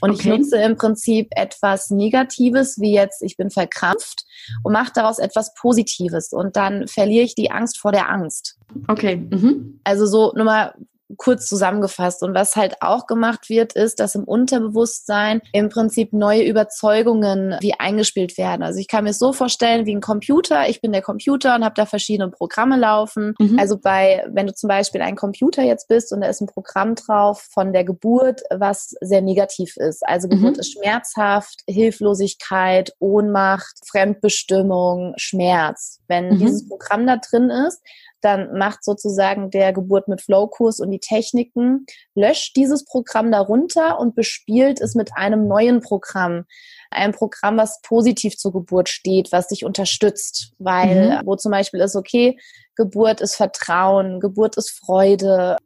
[0.00, 0.20] Und okay.
[0.20, 4.24] ich nutze im Prinzip etwas Negatives, wie jetzt, ich bin verkrampft
[4.62, 6.32] und mache daraus etwas Positives.
[6.32, 8.58] Und dann verliere ich die Angst vor der Angst.
[8.88, 9.16] Okay.
[9.16, 9.80] Mhm.
[9.84, 10.74] Also so nur mal
[11.16, 12.22] kurz zusammengefasst.
[12.22, 17.74] Und was halt auch gemacht wird, ist, dass im Unterbewusstsein im Prinzip neue Überzeugungen wie
[17.74, 18.62] eingespielt werden.
[18.62, 20.68] Also ich kann mir es so vorstellen wie ein Computer.
[20.68, 23.34] Ich bin der Computer und habe da verschiedene Programme laufen.
[23.38, 23.58] Mhm.
[23.58, 26.94] Also bei, wenn du zum Beispiel ein Computer jetzt bist und da ist ein Programm
[26.94, 30.06] drauf von der Geburt, was sehr negativ ist.
[30.06, 30.60] Also Geburt mhm.
[30.60, 36.00] ist schmerzhaft, Hilflosigkeit, Ohnmacht, Fremdbestimmung, Schmerz.
[36.08, 36.38] Wenn mhm.
[36.38, 37.82] dieses Programm da drin ist,
[38.22, 44.14] dann macht sozusagen der Geburt mit Flow-Kurs und die Techniken, löscht dieses Programm darunter und
[44.14, 46.44] bespielt es mit einem neuen Programm.
[46.90, 51.20] Ein Programm, was positiv zur Geburt steht, was dich unterstützt, weil, mhm.
[51.24, 52.38] wo zum Beispiel ist, okay,
[52.76, 55.56] Geburt ist Vertrauen, Geburt ist Freude,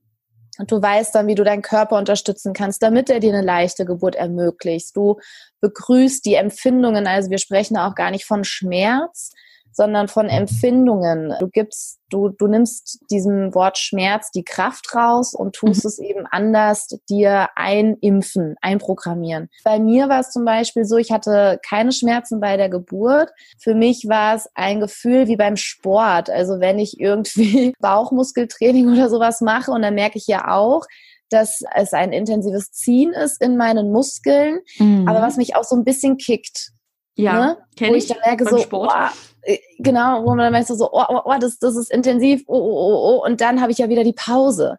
[0.59, 3.85] und du weißt dann, wie du deinen Körper unterstützen kannst, damit er dir eine leichte
[3.85, 4.97] Geburt ermöglicht.
[4.97, 5.19] Du
[5.61, 9.33] begrüßt die Empfindungen, also wir sprechen auch gar nicht von Schmerz,
[9.76, 11.34] sondern von Empfindungen.
[11.38, 15.88] Du gibst, du, du nimmst diesem Wort Schmerz die Kraft raus und tust mhm.
[15.88, 19.50] es eben anders dir einimpfen, einprogrammieren.
[19.64, 23.30] Bei mir war es zum Beispiel so, ich hatte keine Schmerzen bei der Geburt.
[23.58, 26.30] Für mich war es ein Gefühl wie beim Sport.
[26.30, 30.86] Also wenn ich irgendwie Bauchmuskeltraining oder sowas mache und dann merke ich ja auch,
[31.28, 35.06] dass es ein intensives Ziehen ist in meinen Muskeln, mhm.
[35.06, 36.70] aber was mich auch so ein bisschen kickt.
[37.16, 37.58] Ja, ne?
[37.80, 38.92] wo ich, ich dann merke so, Sport.
[38.94, 39.36] Oh,
[39.78, 42.59] genau, wo man dann merkt so, oh, oh, oh, das, das ist intensiv, oh, oh,
[42.59, 43.24] oh, oh.
[43.24, 44.78] Und dann habe ich ja wieder die Pause.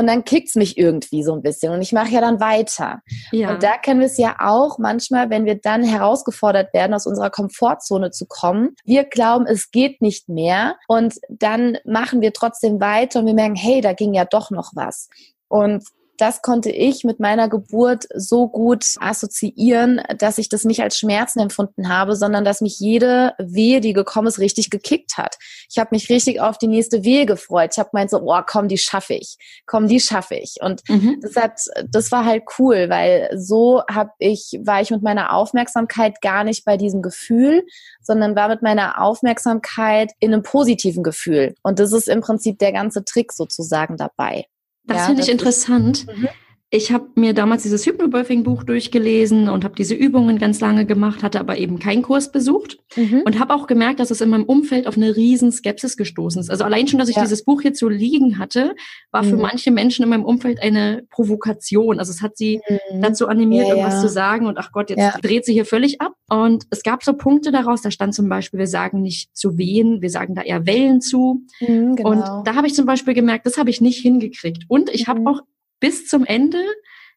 [0.00, 3.02] und dann kickt's mich irgendwie so ein bisschen und ich mache ja dann weiter.
[3.32, 3.50] Ja.
[3.50, 7.30] Und da kennen wir es ja auch manchmal, wenn wir dann herausgefordert werden, aus unserer
[7.30, 8.74] Komfortzone zu kommen.
[8.84, 13.56] Wir glauben, es geht nicht mehr und dann machen wir trotzdem weiter und wir merken,
[13.56, 15.08] hey, da ging ja doch noch was.
[15.48, 15.84] Und
[16.20, 21.40] das konnte ich mit meiner Geburt so gut assoziieren, dass ich das nicht als Schmerzen
[21.40, 25.36] empfunden habe, sondern dass mich jede Wehe, die gekommen ist, richtig gekickt hat.
[25.70, 27.70] Ich habe mich richtig auf die nächste Wehe gefreut.
[27.72, 29.36] Ich habe meint so, oh, komm, die schaffe ich.
[29.66, 30.56] Komm, die schaffe ich.
[30.60, 31.20] Und mhm.
[31.22, 36.20] das hat, das war halt cool, weil so habe ich, war ich mit meiner Aufmerksamkeit
[36.20, 37.64] gar nicht bei diesem Gefühl,
[38.02, 41.54] sondern war mit meiner Aufmerksamkeit in einem positiven Gefühl.
[41.62, 44.44] Und das ist im Prinzip der ganze Trick sozusagen dabei.
[44.84, 46.06] Das ja, finde ich interessant.
[46.06, 46.28] Mhm.
[46.72, 51.40] Ich habe mir damals dieses Hypnobirthing-Buch durchgelesen und habe diese Übungen ganz lange gemacht, hatte
[51.40, 53.22] aber eben keinen Kurs besucht mhm.
[53.24, 56.48] und habe auch gemerkt, dass es in meinem Umfeld auf eine riesen Skepsis gestoßen ist.
[56.48, 57.22] Also allein schon, dass ich ja.
[57.22, 58.76] dieses Buch jetzt so liegen hatte,
[59.10, 59.28] war mhm.
[59.30, 61.98] für manche Menschen in meinem Umfeld eine Provokation.
[61.98, 63.02] Also es hat sie mhm.
[63.02, 64.00] dazu animiert, ja, irgendwas ja.
[64.02, 66.12] zu sagen und ach Gott, jetzt dreht sie hier völlig ab.
[66.28, 70.02] Und es gab so Punkte daraus, da stand zum Beispiel, wir sagen nicht zu wehen,
[70.02, 71.42] wir sagen da eher Wellen zu.
[71.58, 72.10] Mhm, genau.
[72.10, 74.66] Und da habe ich zum Beispiel gemerkt, das habe ich nicht hingekriegt.
[74.68, 75.26] Und ich habe mhm.
[75.26, 75.40] auch
[75.80, 76.62] bis zum Ende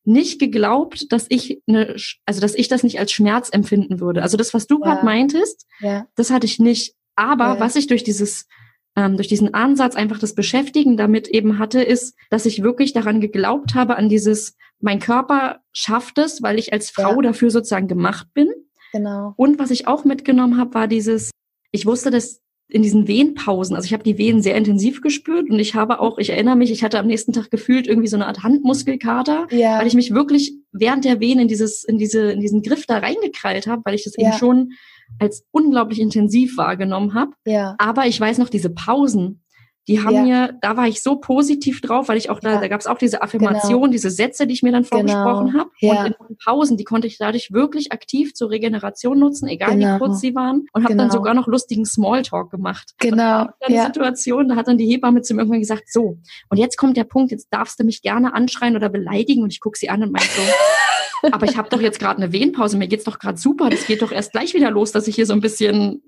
[0.05, 1.95] nicht geglaubt, dass ich eine,
[2.25, 4.21] also dass ich das nicht als Schmerz empfinden würde.
[4.21, 4.85] Also das, was du ja.
[4.85, 6.07] gerade meintest, ja.
[6.15, 6.95] das hatte ich nicht.
[7.15, 7.59] Aber ja.
[7.59, 8.47] was ich durch dieses
[8.95, 13.21] ähm, durch diesen Ansatz einfach das Beschäftigen damit eben hatte, ist, dass ich wirklich daran
[13.21, 18.27] geglaubt habe, an dieses, mein Körper schafft es, weil ich als Frau dafür sozusagen gemacht
[18.33, 18.49] bin.
[18.91, 19.33] Genau.
[19.35, 21.31] Und was ich auch mitgenommen habe, war dieses,
[21.71, 22.41] ich wusste, dass
[22.73, 26.17] in diesen Wehenpausen, also ich habe die Wehen sehr intensiv gespürt und ich habe auch,
[26.17, 29.77] ich erinnere mich, ich hatte am nächsten Tag gefühlt irgendwie so eine Art Handmuskelkater, ja.
[29.77, 32.97] weil ich mich wirklich während der Wehen in dieses, in diese, in diesen Griff da
[32.97, 34.29] reingekrallt habe, weil ich das ja.
[34.29, 34.71] eben schon
[35.19, 37.33] als unglaublich intensiv wahrgenommen habe.
[37.45, 37.75] Ja.
[37.77, 39.42] Aber ich weiß noch diese Pausen,
[39.87, 40.23] die haben ja.
[40.23, 42.61] mir, da war ich so positiv drauf, weil ich auch da, ja.
[42.61, 43.91] da gab es auch diese Affirmation, genau.
[43.91, 44.97] diese Sätze, die ich mir dann genau.
[44.97, 45.59] vorgesprochen genau.
[45.59, 45.71] habe.
[45.79, 46.05] Ja.
[46.05, 49.95] Und in Pausen, die konnte ich dadurch wirklich aktiv zur Regeneration nutzen, egal genau.
[49.95, 50.67] wie kurz sie waren.
[50.71, 51.03] Und habe genau.
[51.03, 52.93] dann sogar noch lustigen Smalltalk gemacht.
[52.99, 53.47] Genau.
[53.59, 53.85] Eine ja.
[53.85, 56.17] Situation, da hat dann die Hebamme zu mir irgendwann gesagt, so,
[56.49, 59.43] und jetzt kommt der Punkt, jetzt darfst du mich gerne anschreien oder beleidigen.
[59.43, 62.31] Und ich gucke sie an und meinte so, aber ich habe doch jetzt gerade eine
[62.31, 65.15] Wehenpause, mir geht's doch gerade super, das geht doch erst gleich wieder los, dass ich
[65.15, 66.01] hier so ein bisschen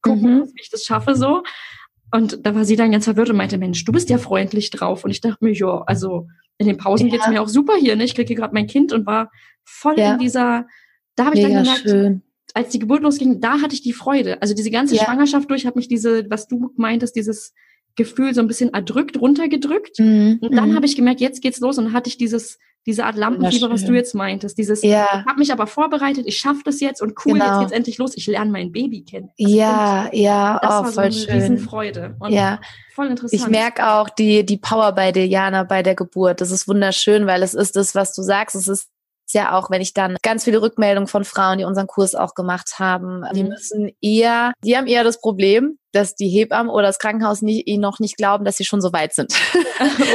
[0.00, 0.52] gucken mhm.
[0.54, 1.42] wie ich das schaffe so.
[2.12, 5.04] Und da war sie dann ganz verwirrt und meinte, Mensch, du bist ja freundlich drauf.
[5.04, 7.14] Und ich dachte mir, ja, also in den Pausen ja.
[7.14, 7.96] geht's mir auch super hier.
[7.96, 8.04] Ne?
[8.04, 9.30] Ich kriege hier gerade mein Kind und war
[9.64, 10.12] voll ja.
[10.12, 10.66] in dieser,
[11.16, 12.22] da habe ich Mega dann gemerkt, schön.
[12.54, 14.40] als die Geburt losging, da hatte ich die Freude.
[14.40, 15.04] Also diese ganze ja.
[15.04, 17.52] Schwangerschaft durch hat mich diese, was du meintest, dieses
[17.96, 19.98] Gefühl so ein bisschen erdrückt, runtergedrückt.
[19.98, 20.38] Mhm.
[20.40, 20.76] Und dann mhm.
[20.76, 23.92] habe ich gemerkt, jetzt geht's los und hatte ich dieses diese Art Lampenfieber, was du
[23.92, 24.56] jetzt meintest.
[24.56, 25.04] Dieses, ja.
[25.04, 27.46] ich habe mich aber vorbereitet, ich schaffe das jetzt und cool, genau.
[27.46, 28.16] jetzt geht's endlich los.
[28.16, 29.30] Ich lerne mein Baby kennen.
[29.38, 31.34] Also ja, ja, das oh, war so voll schön.
[31.34, 32.16] Riesenfreude.
[32.20, 32.60] Und ja.
[32.94, 33.42] Voll interessant.
[33.42, 36.40] Ich merke auch die, die Power bei Diana bei der Geburt.
[36.40, 38.54] Das ist wunderschön, weil es ist das, was du sagst.
[38.54, 38.88] Es ist
[39.32, 42.78] ja auch, wenn ich dann ganz viele Rückmeldungen von Frauen, die unseren Kurs auch gemacht
[42.78, 43.48] haben, die mhm.
[43.50, 47.80] müssen eher, die haben eher das Problem, dass die Hebammen oder das Krankenhaus nicht, ihnen
[47.80, 49.32] noch nicht glauben, dass sie schon so weit sind.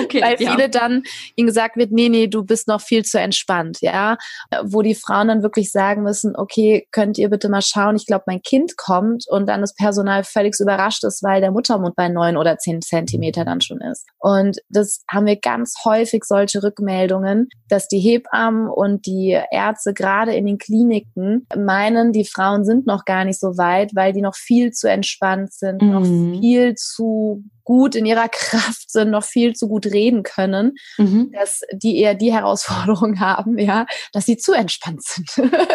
[0.03, 0.67] Okay, Weil viele ja.
[0.67, 1.03] dann
[1.35, 4.17] ihnen gesagt wird, nee, nee, du bist noch viel zu entspannt, ja.
[4.63, 8.23] Wo die Frauen dann wirklich sagen müssen, okay, könnt ihr bitte mal schauen, ich glaube,
[8.25, 12.37] mein Kind kommt und dann das Personal völlig überrascht ist, weil der Muttermund bei neun
[12.37, 14.07] oder zehn Zentimeter dann schon ist.
[14.17, 20.33] Und das haben wir ganz häufig solche Rückmeldungen, dass die Hebammen und die Ärzte gerade
[20.33, 24.35] in den Kliniken meinen, die Frauen sind noch gar nicht so weit, weil die noch
[24.35, 25.91] viel zu entspannt sind sind, mhm.
[25.91, 31.31] noch viel zu gut in ihrer Kraft sind, noch viel zu gut reden können, mhm.
[31.31, 35.29] dass die eher die Herausforderung haben, ja, dass sie zu entspannt sind.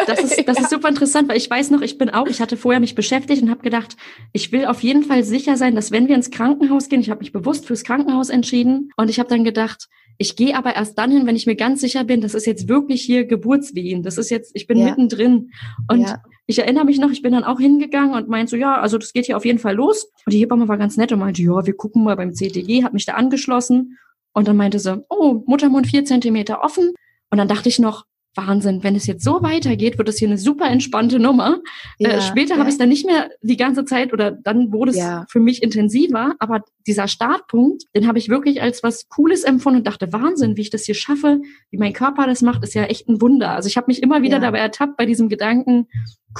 [0.06, 0.64] Das ist, das ja.
[0.64, 3.42] ist super interessant, weil ich weiß noch, ich bin auch, ich hatte vorher mich beschäftigt
[3.42, 3.96] und habe gedacht,
[4.32, 7.20] ich will auf jeden Fall sicher sein, dass wenn wir ins Krankenhaus gehen, ich habe
[7.20, 11.10] mich bewusst fürs Krankenhaus entschieden und ich habe dann gedacht, ich gehe aber erst dann
[11.10, 14.02] hin, wenn ich mir ganz sicher bin, das ist jetzt wirklich hier Geburtswehen.
[14.02, 14.86] Das ist jetzt, ich bin ja.
[14.86, 15.50] mittendrin.
[15.90, 16.22] Und ja.
[16.46, 19.12] ich erinnere mich noch, ich bin dann auch hingegangen und meinte so, ja, also das
[19.12, 20.10] geht hier auf jeden Fall los.
[20.24, 22.92] Und die Hebamme war ganz nett und meinte, ja, wir gucken mal beim CTG, hat
[22.94, 23.98] mich da angeschlossen.
[24.32, 26.92] Und dann meinte sie, oh, Muttermund vier Zentimeter offen.
[27.30, 28.04] Und dann dachte ich noch,
[28.36, 31.60] Wahnsinn, wenn es jetzt so weitergeht, wird es hier eine super entspannte Nummer.
[31.98, 32.58] Äh, ja, äh, später ja.
[32.58, 35.24] habe ich es dann nicht mehr die ganze Zeit oder dann wurde es ja.
[35.28, 39.86] für mich intensiver, aber dieser Startpunkt, den habe ich wirklich als was Cooles empfunden und
[39.86, 43.08] dachte, Wahnsinn, wie ich das hier schaffe, wie mein Körper das macht, ist ja echt
[43.08, 43.50] ein Wunder.
[43.50, 45.88] Also ich habe mich immer wieder dabei ertappt bei diesem Gedanken,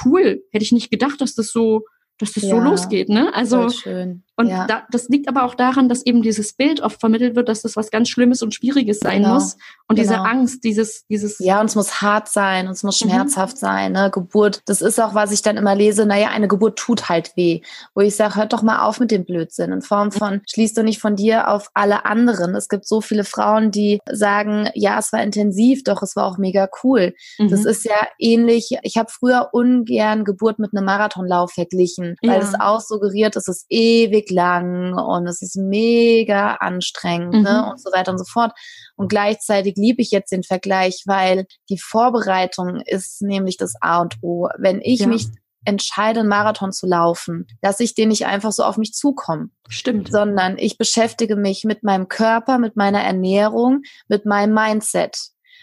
[0.05, 1.85] cool, hätte ich nicht gedacht, dass das so,
[2.19, 3.33] dass das so losgeht, ne?
[3.33, 3.69] Also
[4.39, 4.67] Und ja.
[4.67, 7.75] da, das liegt aber auch daran, dass eben dieses Bild oft vermittelt wird, dass das
[7.75, 9.33] was ganz Schlimmes und Schwieriges sein genau.
[9.33, 9.57] muss.
[9.87, 10.09] Und genau.
[10.09, 11.39] diese Angst, dieses, dieses.
[11.39, 13.09] Ja, und es muss hart sein und es muss mhm.
[13.09, 13.59] schmerzhaft mhm.
[13.59, 13.91] sein.
[13.93, 14.11] Ne?
[14.11, 17.61] Geburt, das ist auch, was ich dann immer lese, naja, eine Geburt tut halt weh.
[17.95, 19.71] Wo ich sage, hört doch mal auf mit dem Blödsinn.
[19.71, 22.53] In Form von, schließt du nicht von dir auf alle anderen.
[22.53, 26.37] Es gibt so viele Frauen, die sagen, ja, es war intensiv, doch es war auch
[26.37, 27.15] mega cool.
[27.39, 27.49] Mhm.
[27.49, 28.77] Das ist ja ähnlich.
[28.83, 32.45] Ich habe früher ungern Geburt mit einem Marathonlauf verglichen, weil ja.
[32.45, 37.43] es auch suggeriert, es ist ewig lang und es ist mega anstrengend ne, mhm.
[37.43, 37.71] ne?
[37.71, 38.51] und so weiter und so fort.
[38.95, 44.15] Und gleichzeitig liebe ich jetzt den Vergleich, weil die Vorbereitung ist nämlich das A und
[44.21, 44.47] O.
[44.57, 45.07] Wenn ich ja.
[45.07, 45.27] mich
[45.65, 49.49] entscheide, einen Marathon zu laufen, dass ich den nicht einfach so auf mich zukomme.
[49.67, 50.09] Stimmt.
[50.09, 55.17] Sondern ich beschäftige mich mit meinem Körper, mit meiner Ernährung, mit meinem Mindset.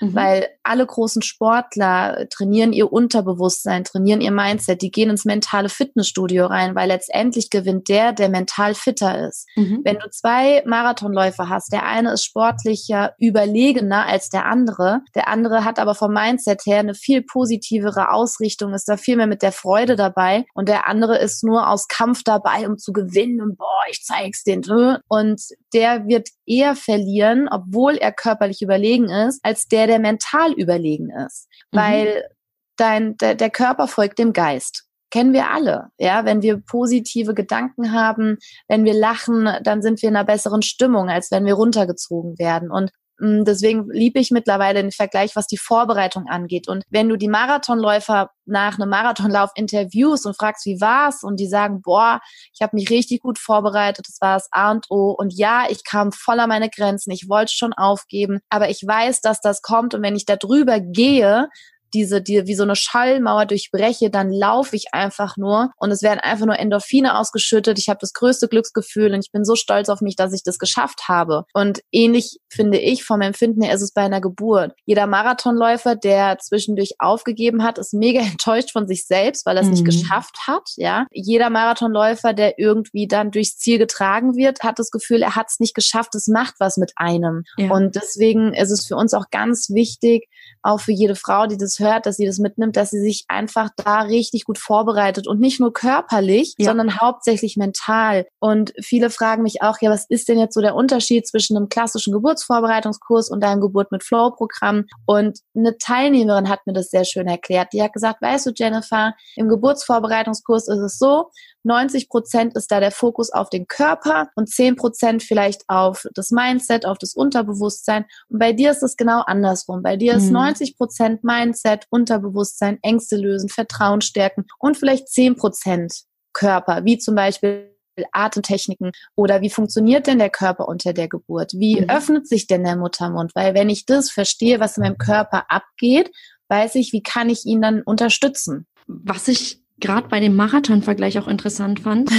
[0.04, 0.14] Mhm.
[0.14, 6.46] Weil alle großen Sportler trainieren ihr Unterbewusstsein, trainieren ihr Mindset, die gehen ins mentale Fitnessstudio
[6.46, 9.46] rein, weil letztendlich gewinnt der, der mental fitter ist.
[9.56, 9.82] Mhm.
[9.84, 15.64] Wenn du zwei Marathonläufer hast, der eine ist sportlicher überlegener als der andere, der andere
[15.64, 19.52] hat aber vom Mindset her eine viel positivere Ausrichtung, ist da viel mehr mit der
[19.52, 23.84] Freude dabei und der andere ist nur aus Kampf dabei, um zu gewinnen und boah,
[23.90, 24.64] ich zeig's den.
[25.08, 25.40] Und
[25.74, 31.48] der wird eher verlieren, obwohl er körperlich überlegen ist, als der, der mental überlegen ist.
[31.72, 31.78] Mhm.
[31.78, 32.28] Weil
[32.76, 35.90] dein, der, der Körper folgt dem Geist kennen wir alle.
[35.96, 40.60] Ja, wenn wir positive Gedanken haben, wenn wir lachen, dann sind wir in einer besseren
[40.60, 42.72] Stimmung, als wenn wir runtergezogen werden.
[42.72, 46.68] Und deswegen liebe ich mittlerweile den Vergleich, was die Vorbereitung angeht.
[46.68, 51.46] Und wenn du die Marathonläufer nach einem Marathonlauf interviewst und fragst, wie war's, und die
[51.46, 52.20] sagen, boah,
[52.52, 55.14] ich habe mich richtig gut vorbereitet, das war das A und O.
[55.16, 59.20] Und ja, ich kam voll an meine Grenzen, ich wollte schon aufgeben, aber ich weiß,
[59.20, 59.94] dass das kommt.
[59.94, 61.48] Und wenn ich da drüber gehe,
[61.94, 66.20] diese, die, wie so eine Schallmauer durchbreche, dann laufe ich einfach nur und es werden
[66.20, 67.78] einfach nur Endorphine ausgeschüttet.
[67.78, 70.58] Ich habe das größte Glücksgefühl und ich bin so stolz auf mich, dass ich das
[70.58, 71.44] geschafft habe.
[71.54, 74.72] Und ähnlich finde ich vom Empfinden her ist es bei einer Geburt.
[74.84, 79.68] Jeder Marathonläufer, der zwischendurch aufgegeben hat, ist mega enttäuscht von sich selbst, weil er es
[79.68, 79.74] mhm.
[79.74, 80.68] nicht geschafft hat.
[80.76, 85.46] Ja, jeder Marathonläufer, der irgendwie dann durchs Ziel getragen wird, hat das Gefühl, er hat
[85.48, 86.14] es nicht geschafft.
[86.14, 87.44] Es macht was mit einem.
[87.56, 87.70] Ja.
[87.70, 90.28] Und deswegen ist es für uns auch ganz wichtig,
[90.62, 93.70] auch für jede Frau, die das hört, dass sie das mitnimmt, dass sie sich einfach
[93.76, 96.66] da richtig gut vorbereitet und nicht nur körperlich, ja.
[96.66, 98.26] sondern hauptsächlich mental.
[98.40, 101.68] Und viele fragen mich auch, ja, was ist denn jetzt so der Unterschied zwischen einem
[101.68, 104.84] klassischen Geburtsvorbereitungskurs und deinem Geburt mit Flow-Programm?
[105.06, 107.68] Und eine Teilnehmerin hat mir das sehr schön erklärt.
[107.72, 111.30] Die hat gesagt, weißt du, Jennifer, im Geburtsvorbereitungskurs ist es so,
[111.64, 116.30] 90 Prozent ist da der Fokus auf den Körper und 10 Prozent vielleicht auf das
[116.30, 118.04] Mindset, auf das Unterbewusstsein.
[118.28, 119.82] Und bei dir ist es genau andersrum.
[119.82, 120.32] Bei dir ist mhm.
[120.32, 127.14] 90 Prozent Mindset, Unterbewusstsein, Ängste lösen, Vertrauen stärken und vielleicht 10 Prozent Körper, wie zum
[127.14, 127.70] Beispiel
[128.12, 131.52] Atemtechniken oder wie funktioniert denn der Körper unter der Geburt?
[131.54, 131.88] Wie mhm.
[131.88, 133.32] öffnet sich denn der Muttermund?
[133.34, 136.10] Weil wenn ich das verstehe, was in meinem Körper abgeht,
[136.48, 138.66] weiß ich, wie kann ich ihn dann unterstützen.
[138.86, 142.10] Was ich gerade bei dem Marathon-Vergleich auch interessant fand.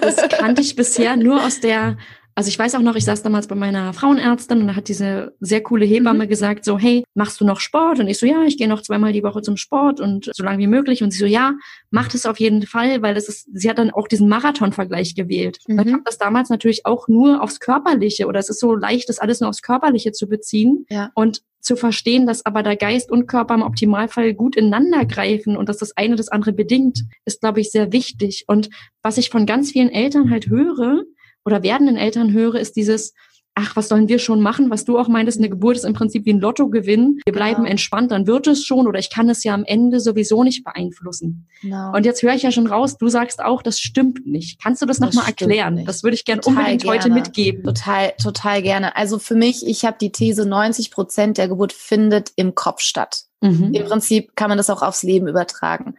[0.00, 1.96] Das kannte ich bisher nur aus der,
[2.36, 5.34] also ich weiß auch noch, ich saß damals bei meiner Frauenärztin und da hat diese
[5.40, 6.28] sehr coole Hebamme mhm.
[6.28, 7.98] gesagt, so, hey, machst du noch Sport?
[7.98, 10.58] Und ich so, ja, ich gehe noch zweimal die Woche zum Sport und so lange
[10.58, 11.02] wie möglich.
[11.02, 11.54] Und sie so, ja,
[11.90, 15.60] mach das auf jeden Fall, weil das ist, sie hat dann auch diesen Marathon-Vergleich gewählt.
[15.66, 15.80] Mhm.
[15.80, 19.18] Ich habe das damals natürlich auch nur aufs Körperliche oder es ist so leicht, das
[19.18, 20.84] alles nur aufs Körperliche zu beziehen.
[20.90, 21.12] Ja.
[21.14, 25.68] Und zu verstehen, dass aber der Geist und Körper im Optimalfall gut ineinander greifen und
[25.68, 28.44] dass das eine das andere bedingt, ist, glaube ich, sehr wichtig.
[28.46, 28.68] Und
[29.02, 31.02] was ich von ganz vielen Eltern halt höre
[31.46, 33.14] oder werdenden Eltern höre, ist dieses,
[33.56, 34.70] ach, was sollen wir schon machen?
[34.70, 37.20] Was du auch meintest, eine Geburt ist im Prinzip wie ein Lottogewinn.
[37.24, 37.70] Wir bleiben genau.
[37.70, 41.48] entspannt, dann wird es schon oder ich kann es ja am Ende sowieso nicht beeinflussen.
[41.62, 41.94] Genau.
[41.94, 44.62] Und jetzt höre ich ja schon raus, du sagst auch, das stimmt nicht.
[44.62, 45.74] Kannst du das, das nochmal erklären?
[45.74, 45.88] Nicht.
[45.88, 46.98] Das würde ich gern unbedingt gerne.
[46.98, 47.64] heute mitgeben.
[47.64, 48.94] Total, total gerne.
[48.94, 53.22] Also für mich, ich habe die These, 90 Prozent der Geburt findet im Kopf statt.
[53.40, 53.72] Mhm.
[53.72, 55.94] Im Prinzip kann man das auch aufs Leben übertragen.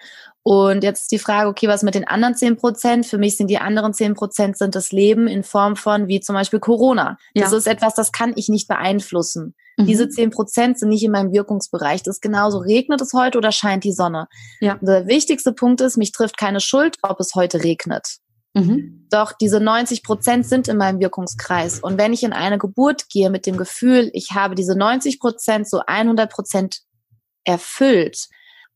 [0.50, 3.06] Und jetzt ist die Frage, okay, was mit den anderen zehn Prozent?
[3.06, 6.36] Für mich sind die anderen zehn Prozent sind das Leben in Form von, wie zum
[6.36, 7.18] Beispiel Corona.
[7.34, 7.44] Ja.
[7.44, 9.56] Das ist etwas, das kann ich nicht beeinflussen.
[9.76, 9.88] Mhm.
[9.88, 12.02] Diese zehn Prozent sind nicht in meinem Wirkungsbereich.
[12.02, 14.30] Das ist genauso, regnet es heute oder scheint die Sonne?
[14.62, 14.80] Ja.
[14.82, 18.08] Der wichtigste Punkt ist, mich trifft keine Schuld, ob es heute regnet.
[18.54, 19.06] Mhm.
[19.10, 21.82] Doch diese 90 Prozent sind in meinem Wirkungskreis.
[21.82, 25.70] Und wenn ich in eine Geburt gehe mit dem Gefühl, ich habe diese 90 Prozent
[25.70, 26.84] so 100 Prozent
[27.44, 28.30] erfüllt,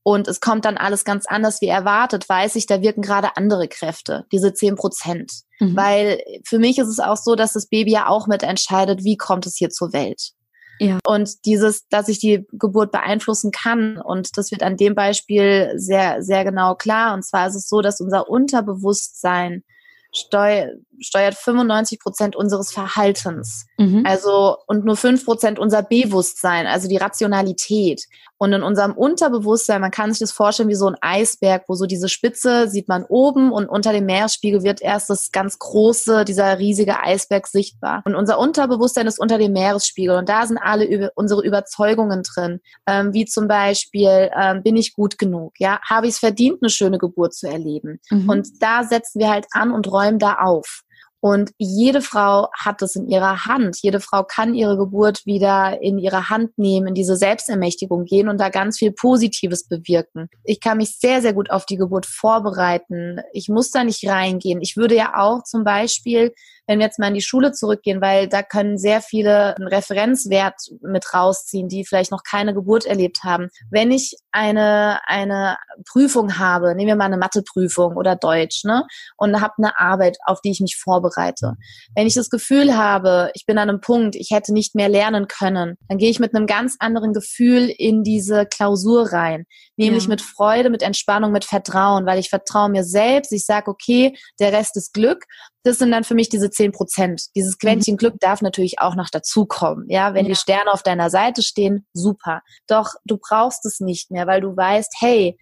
[0.03, 3.67] und es kommt dann alles ganz anders wie erwartet, weiß ich, da wirken gerade andere
[3.67, 5.31] Kräfte, diese zehn Prozent.
[5.59, 5.75] Mhm.
[5.75, 9.45] Weil für mich ist es auch so, dass das Baby ja auch mitentscheidet, wie kommt
[9.45, 10.31] es hier zur Welt.
[10.79, 10.97] Ja.
[11.05, 16.23] Und dieses, dass ich die Geburt beeinflussen kann, und das wird an dem Beispiel sehr,
[16.23, 17.13] sehr genau klar.
[17.13, 19.63] Und zwar ist es so, dass unser Unterbewusstsein
[20.13, 20.67] steu
[21.01, 23.65] steuert 95 Prozent unseres Verhaltens.
[23.77, 24.03] Mhm.
[24.05, 28.03] Also, und nur 5 Prozent unser Bewusstsein, also die Rationalität.
[28.37, 31.85] Und in unserem Unterbewusstsein, man kann sich das vorstellen wie so ein Eisberg, wo so
[31.85, 36.57] diese Spitze sieht man oben und unter dem Meeresspiegel wird erst das ganz große, dieser
[36.57, 38.01] riesige Eisberg sichtbar.
[38.05, 42.61] Und unser Unterbewusstsein ist unter dem Meeresspiegel und da sind alle über, unsere Überzeugungen drin,
[42.87, 45.53] ähm, wie zum Beispiel, ähm, bin ich gut genug?
[45.59, 47.99] Ja, habe ich es verdient, eine schöne Geburt zu erleben?
[48.09, 48.27] Mhm.
[48.27, 50.83] Und da setzen wir halt an und räumen da auf.
[51.23, 53.77] Und jede Frau hat es in ihrer Hand.
[53.83, 58.39] Jede Frau kann ihre Geburt wieder in ihre Hand nehmen, in diese Selbstermächtigung gehen und
[58.39, 60.29] da ganz viel Positives bewirken.
[60.43, 63.19] Ich kann mich sehr, sehr gut auf die Geburt vorbereiten.
[63.33, 64.61] Ich muss da nicht reingehen.
[64.61, 66.33] Ich würde ja auch zum Beispiel
[66.67, 70.55] wenn wir jetzt mal in die Schule zurückgehen, weil da können sehr viele einen Referenzwert
[70.81, 73.49] mit rausziehen, die vielleicht noch keine Geburt erlebt haben.
[73.69, 75.57] Wenn ich eine, eine
[75.89, 78.85] Prüfung habe, nehmen wir mal eine Matheprüfung oder Deutsch, ne,
[79.17, 81.55] und habe eine Arbeit, auf die ich mich vorbereite.
[81.95, 85.27] Wenn ich das Gefühl habe, ich bin an einem Punkt, ich hätte nicht mehr lernen
[85.27, 89.45] können, dann gehe ich mit einem ganz anderen Gefühl in diese Klausur rein.
[89.77, 90.09] Nämlich ja.
[90.09, 93.31] mit Freude, mit Entspannung, mit Vertrauen, weil ich vertraue mir selbst.
[93.31, 95.25] Ich sage, okay, der Rest ist Glück
[95.63, 97.27] das sind dann für mich diese zehn Prozent.
[97.35, 97.97] Dieses Quäntchen mhm.
[97.97, 99.85] Glück darf natürlich auch noch dazukommen.
[99.89, 100.31] Ja, wenn ja.
[100.31, 102.41] die Sterne auf deiner Seite stehen, super.
[102.67, 105.37] Doch du brauchst es nicht mehr, weil du weißt, hey,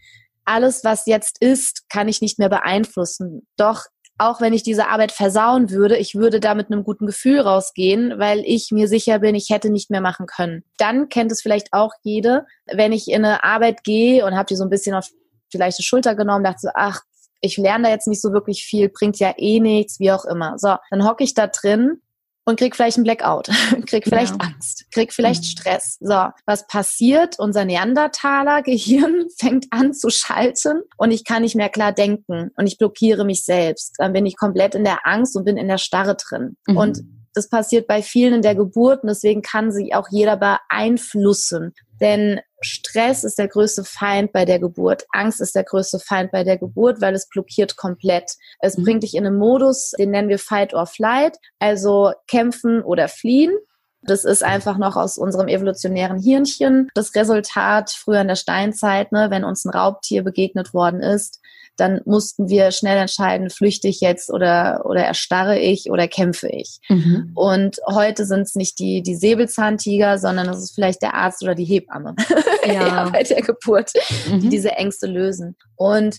[0.45, 3.47] alles, was jetzt ist, kann ich nicht mehr beeinflussen.
[3.55, 3.86] Doch
[4.17, 8.20] auch wenn ich diese Arbeit versauen würde, ich würde da mit einem guten Gefühl rausgehen,
[8.20, 10.63] weil ich mir sicher bin, ich hätte nicht mehr machen können.
[10.78, 14.57] Dann kennt es vielleicht auch jede, wenn ich in eine Arbeit gehe und habe die
[14.57, 15.07] so ein bisschen auf
[15.53, 17.01] die leichte Schulter genommen, dachte so, ach,
[17.41, 20.57] ich lerne da jetzt nicht so wirklich viel, bringt ja eh nichts, wie auch immer.
[20.57, 22.01] So, dann hocke ich da drin
[22.45, 23.49] und krieg vielleicht einen Blackout,
[23.85, 24.47] krieg vielleicht ja.
[24.47, 25.47] Angst, krieg vielleicht mhm.
[25.47, 25.97] Stress.
[25.99, 27.39] So, was passiert?
[27.39, 32.77] Unser Neandertaler-Gehirn fängt an zu schalten und ich kann nicht mehr klar denken und ich
[32.77, 33.95] blockiere mich selbst.
[33.97, 36.57] Dann bin ich komplett in der Angst und bin in der Starre drin.
[36.67, 36.77] Mhm.
[36.77, 36.99] Und
[37.33, 41.73] das passiert bei vielen in der Geburt und deswegen kann sie auch jeder beeinflussen.
[42.01, 45.05] Denn Stress ist der größte Feind bei der Geburt.
[45.12, 48.32] Angst ist der größte Feind bei der Geburt, weil es blockiert komplett.
[48.60, 48.84] Es mhm.
[48.84, 53.53] bringt dich in einen Modus, den nennen wir Fight or Flight, also kämpfen oder fliehen.
[54.01, 59.30] Das ist einfach noch aus unserem evolutionären Hirnchen das Resultat früher in der Steinzeit, ne,
[59.30, 61.41] wenn uns ein Raubtier begegnet worden ist,
[61.80, 66.80] dann mussten wir schnell entscheiden, flüchte ich jetzt oder, oder erstarre ich oder kämpfe ich.
[66.89, 67.32] Mhm.
[67.36, 71.55] Und heute sind es nicht die, die Säbelzahntiger, sondern es ist vielleicht der Arzt oder
[71.55, 72.15] die Hebamme
[72.65, 73.09] ja.
[73.09, 73.93] bei der Geburt,
[74.30, 74.41] mhm.
[74.41, 75.55] die diese Ängste lösen.
[75.75, 76.17] Und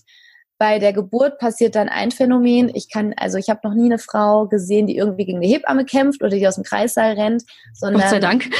[0.58, 2.70] bei der Geburt passiert dann ein Phänomen.
[2.74, 5.86] Ich kann, also ich habe noch nie eine Frau gesehen, die irgendwie gegen eine Hebamme
[5.86, 8.50] kämpft oder die aus dem Kreissaal rennt, sondern Gott sei Dank.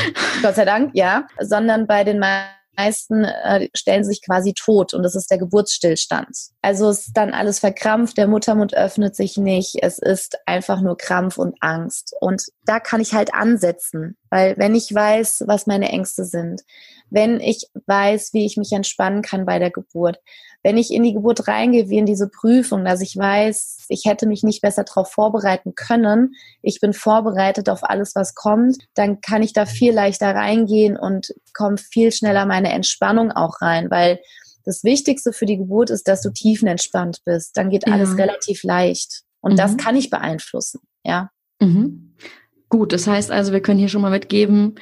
[0.42, 5.14] Gott sei Dank, ja, sondern bei den meisten äh, stellen sich quasi tot und das
[5.14, 6.28] ist der Geburtsstillstand.
[6.62, 11.38] Also ist dann alles verkrampft, der Muttermund öffnet sich nicht, es ist einfach nur Krampf
[11.38, 12.14] und Angst.
[12.20, 16.62] Und da kann ich halt ansetzen, weil wenn ich weiß, was meine Ängste sind,
[17.10, 20.18] wenn ich weiß, wie ich mich entspannen kann bei der Geburt,
[20.62, 24.26] wenn ich in die Geburt reingehe, wie in diese Prüfung, dass ich weiß, ich hätte
[24.26, 29.42] mich nicht besser darauf vorbereiten können, ich bin vorbereitet auf alles, was kommt, dann kann
[29.42, 34.20] ich da viel leichter reingehen und komme viel schneller meine Entspannung auch rein, weil
[34.64, 37.56] das Wichtigste für die Geburt ist, dass du tiefenentspannt bist.
[37.56, 38.16] Dann geht alles ja.
[38.16, 39.22] relativ leicht.
[39.40, 39.56] Und mhm.
[39.56, 41.30] das kann ich beeinflussen, ja.
[41.60, 42.14] Mhm.
[42.68, 44.76] Gut, das heißt also, wir können hier schon mal mitgeben,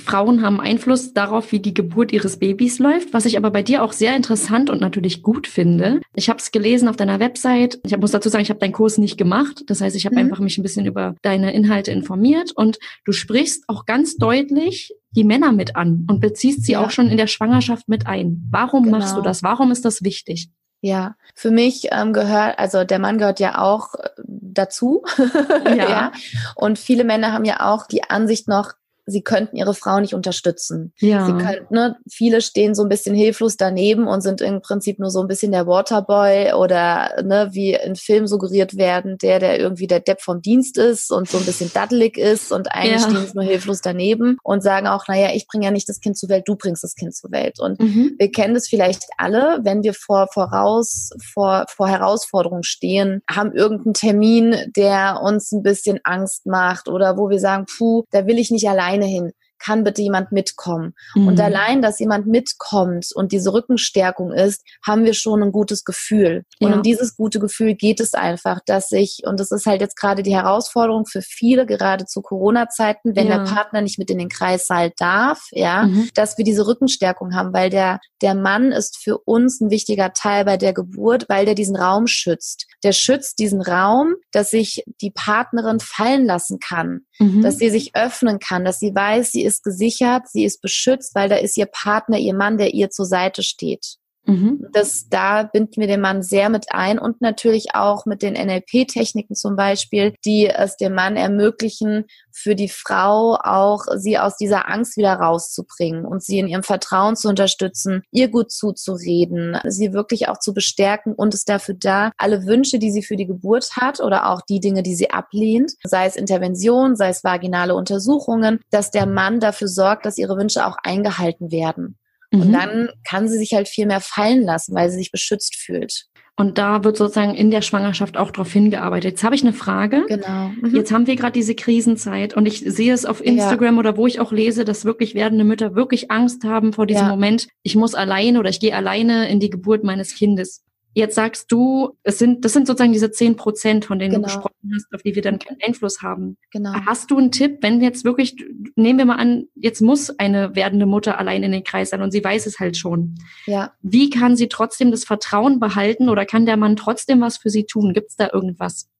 [0.00, 3.82] Frauen haben Einfluss darauf, wie die Geburt ihres Babys läuft, was ich aber bei dir
[3.82, 6.00] auch sehr interessant und natürlich gut finde.
[6.14, 7.78] Ich habe es gelesen auf deiner Website.
[7.84, 9.62] Ich muss dazu sagen, ich habe deinen Kurs nicht gemacht.
[9.66, 10.22] Das heißt, ich habe mhm.
[10.22, 15.24] einfach mich ein bisschen über deine Inhalte informiert und du sprichst auch ganz deutlich die
[15.24, 16.84] Männer mit an und beziehst sie ja.
[16.84, 18.46] auch schon in der Schwangerschaft mit ein.
[18.50, 18.98] Warum genau.
[18.98, 19.42] machst du das?
[19.42, 20.50] Warum ist das wichtig?
[20.82, 25.02] Ja, für mich ähm, gehört, also der Mann gehört ja auch äh, dazu.
[25.64, 25.74] ja.
[25.74, 26.12] ja.
[26.54, 28.72] Und viele Männer haben ja auch die Ansicht noch,
[29.06, 30.92] sie könnten ihre Frau nicht unterstützen.
[30.98, 31.26] Ja.
[31.26, 35.10] Sie könnten, ne, viele stehen so ein bisschen hilflos daneben und sind im Prinzip nur
[35.10, 39.86] so ein bisschen der Waterboy oder ne, wie in Film suggeriert werden, der, der irgendwie
[39.86, 43.10] der Depp vom Dienst ist und so ein bisschen daddelig ist und eigentlich ja.
[43.10, 46.16] stehen sie nur hilflos daneben und sagen auch, naja, ich bringe ja nicht das Kind
[46.16, 47.58] zur Welt, du bringst das Kind zur Welt.
[47.60, 48.14] Und mhm.
[48.18, 53.94] wir kennen das vielleicht alle, wenn wir vor, voraus, vor, vor Herausforderungen stehen, haben irgendeinen
[53.94, 58.50] Termin, der uns ein bisschen Angst macht oder wo wir sagen, puh, da will ich
[58.50, 59.32] nicht allein alleine hin.
[59.60, 60.94] Kann bitte jemand mitkommen?
[61.14, 61.28] Mhm.
[61.28, 66.44] Und allein, dass jemand mitkommt und diese Rückenstärkung ist, haben wir schon ein gutes Gefühl.
[66.58, 69.96] Und um dieses gute Gefühl geht es einfach, dass ich, und das ist halt jetzt
[69.96, 73.38] gerade die Herausforderung für viele, gerade zu Corona-Zeiten, wenn ja.
[73.38, 76.08] der Partner nicht mit in den Kreissaal darf, ja, mhm.
[76.14, 80.44] dass wir diese Rückenstärkung haben, weil der, der Mann ist für uns ein wichtiger Teil
[80.44, 82.66] bei der Geburt, weil der diesen Raum schützt.
[82.82, 87.42] Der schützt diesen Raum, dass sich die Partnerin fallen lassen kann, mhm.
[87.42, 91.28] dass sie sich öffnen kann, dass sie weiß, sie ist gesichert, sie ist beschützt, weil
[91.28, 93.96] da ist ihr Partner, ihr Mann, der ihr zur Seite steht.
[94.26, 94.66] Mhm.
[94.72, 99.34] Das, da binden wir den Mann sehr mit ein und natürlich auch mit den NLP-Techniken
[99.34, 104.96] zum Beispiel, die es dem Mann ermöglichen, für die Frau auch sie aus dieser Angst
[104.96, 110.38] wieder rauszubringen und sie in ihrem Vertrauen zu unterstützen, ihr gut zuzureden, sie wirklich auch
[110.38, 114.30] zu bestärken und ist dafür da, alle Wünsche, die sie für die Geburt hat oder
[114.30, 119.06] auch die Dinge, die sie ablehnt, sei es Intervention, sei es vaginale Untersuchungen, dass der
[119.06, 121.99] Mann dafür sorgt, dass ihre Wünsche auch eingehalten werden.
[122.32, 122.52] Und mhm.
[122.52, 126.06] dann kann sie sich halt viel mehr fallen lassen, weil sie sich beschützt fühlt.
[126.36, 129.10] Und da wird sozusagen in der Schwangerschaft auch darauf hingearbeitet.
[129.10, 130.06] Jetzt habe ich eine Frage.
[130.08, 130.48] Genau.
[130.62, 130.74] Mhm.
[130.74, 133.78] Jetzt haben wir gerade diese Krisenzeit und ich sehe es auf Instagram ja.
[133.80, 137.10] oder wo ich auch lese, dass wirklich werdende Mütter wirklich Angst haben vor diesem ja.
[137.10, 140.62] Moment, ich muss alleine oder ich gehe alleine in die Geburt meines Kindes.
[141.00, 144.28] Jetzt sagst du, es sind, das sind sozusagen diese zehn Prozent, von denen genau.
[144.28, 146.36] du gesprochen hast, auf die wir dann keinen Einfluss haben.
[146.50, 146.74] Genau.
[146.84, 148.36] Hast du einen Tipp, wenn jetzt wirklich,
[148.76, 152.10] nehmen wir mal an, jetzt muss eine werdende Mutter allein in den Kreis sein und
[152.10, 153.14] sie weiß es halt schon.
[153.46, 153.72] Ja.
[153.80, 157.64] Wie kann sie trotzdem das Vertrauen behalten oder kann der Mann trotzdem was für sie
[157.64, 157.94] tun?
[157.94, 158.90] Gibt es da irgendwas?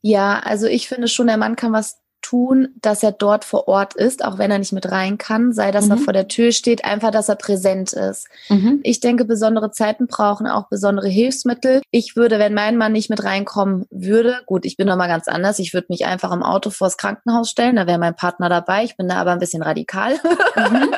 [0.00, 1.98] Ja, also ich finde schon, der Mann kann was
[2.28, 5.70] tun, dass er dort vor Ort ist, auch wenn er nicht mit rein kann, sei
[5.70, 5.92] dass mhm.
[5.92, 8.28] er vor der Tür steht, einfach, dass er präsent ist.
[8.50, 8.80] Mhm.
[8.82, 11.80] Ich denke, besondere Zeiten brauchen auch besondere Hilfsmittel.
[11.90, 15.26] Ich würde, wenn mein Mann nicht mit reinkommen würde, gut, ich bin noch mal ganz
[15.26, 18.84] anders, ich würde mich einfach im Auto vors Krankenhaus stellen, da wäre mein Partner dabei,
[18.84, 20.18] ich bin da aber ein bisschen radikal.
[20.56, 20.94] Mhm.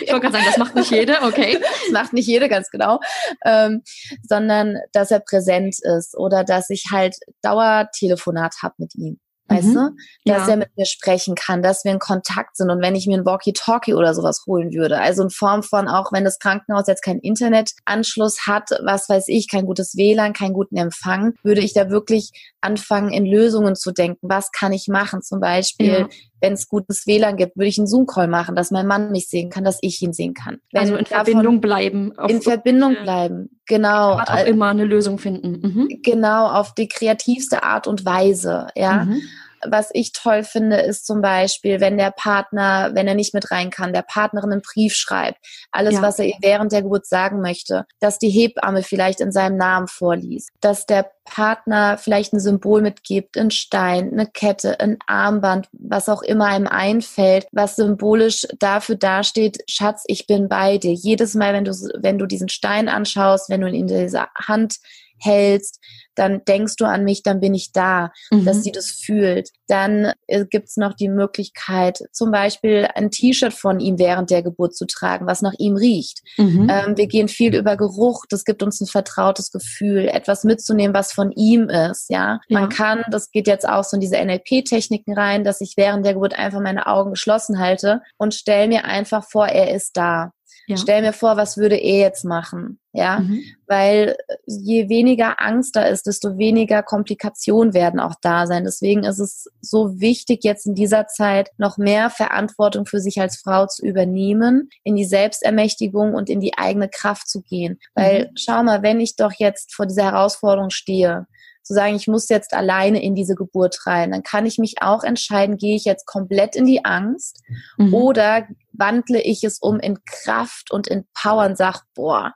[0.00, 1.58] Ich wollte gerade sagen, das macht nicht jede, okay.
[1.60, 2.98] Das macht nicht jede, ganz genau.
[3.44, 3.82] Ähm,
[4.22, 9.20] sondern, dass er präsent ist oder dass ich halt Dauertelefonat habe mit ihm.
[9.48, 9.74] Weißt mhm.
[9.74, 9.96] du?
[10.26, 10.50] Dass ja.
[10.50, 13.24] er mit mir sprechen kann, dass wir in Kontakt sind und wenn ich mir ein
[13.24, 15.00] Walkie-Talkie oder sowas holen würde.
[15.00, 19.48] Also in Form von auch, wenn das Krankenhaus jetzt keinen Internetanschluss hat, was weiß ich,
[19.50, 22.30] kein gutes WLAN, keinen guten Empfang, würde ich da wirklich
[22.60, 24.28] anfangen, in Lösungen zu denken.
[24.28, 25.22] Was kann ich machen?
[25.22, 26.08] Zum Beispiel, ja.
[26.40, 29.50] Wenn es gutes WLAN gibt, würde ich einen Zoom-Call machen, dass mein Mann mich sehen
[29.50, 30.58] kann, dass ich ihn sehen kann.
[30.72, 32.12] Wenn also in Verbindung bleiben.
[32.28, 34.18] in Verbindung bleiben, genau.
[34.18, 35.60] Auch immer eine Lösung finden.
[35.62, 36.00] Mhm.
[36.02, 39.04] Genau, auf die kreativste Art und Weise, ja.
[39.04, 39.20] Mhm.
[39.66, 43.70] Was ich toll finde, ist zum Beispiel, wenn der Partner, wenn er nicht mit rein
[43.70, 45.38] kann, der Partnerin einen Brief schreibt,
[45.70, 46.02] alles, ja.
[46.02, 49.88] was er ihr während der Geburt sagen möchte, dass die Hebamme vielleicht in seinem Namen
[49.88, 56.08] vorliest, dass der Partner vielleicht ein Symbol mitgibt, ein Stein, eine Kette, ein Armband, was
[56.08, 60.92] auch immer einem einfällt, was symbolisch dafür dasteht, Schatz, ich bin bei dir.
[60.92, 64.78] Jedes Mal, wenn du, wenn du diesen Stein anschaust, wenn du ihn in dieser Hand
[65.20, 65.80] hältst,
[66.18, 68.44] dann denkst du an mich, dann bin ich da, mhm.
[68.44, 69.50] dass sie das fühlt.
[69.68, 74.76] Dann äh, gibt's noch die Möglichkeit, zum Beispiel ein T-Shirt von ihm während der Geburt
[74.76, 76.20] zu tragen, was nach ihm riecht.
[76.36, 76.68] Mhm.
[76.70, 81.12] Ähm, wir gehen viel über Geruch, das gibt uns ein vertrautes Gefühl, etwas mitzunehmen, was
[81.12, 82.10] von ihm ist.
[82.10, 82.60] Ja, ja.
[82.60, 86.14] man kann, das geht jetzt auch so in diese NLP-Techniken rein, dass ich während der
[86.14, 90.32] Geburt einfach meine Augen geschlossen halte und stell mir einfach vor, er ist da.
[90.68, 90.76] Ja.
[90.76, 92.78] Stell mir vor, was würde er jetzt machen?
[92.92, 93.42] Ja, mhm.
[93.66, 98.64] weil je weniger Angst da ist, desto weniger Komplikationen werden auch da sein.
[98.64, 103.38] Deswegen ist es so wichtig, jetzt in dieser Zeit noch mehr Verantwortung für sich als
[103.38, 107.78] Frau zu übernehmen, in die Selbstermächtigung und in die eigene Kraft zu gehen.
[107.94, 108.36] Weil mhm.
[108.36, 111.26] schau mal, wenn ich doch jetzt vor dieser Herausforderung stehe,
[111.68, 115.04] zu sagen, ich muss jetzt alleine in diese Geburt rein, dann kann ich mich auch
[115.04, 117.42] entscheiden, gehe ich jetzt komplett in die Angst
[117.76, 117.92] mhm.
[117.92, 122.32] oder wandle ich es um in Kraft und in Power und sag, boah,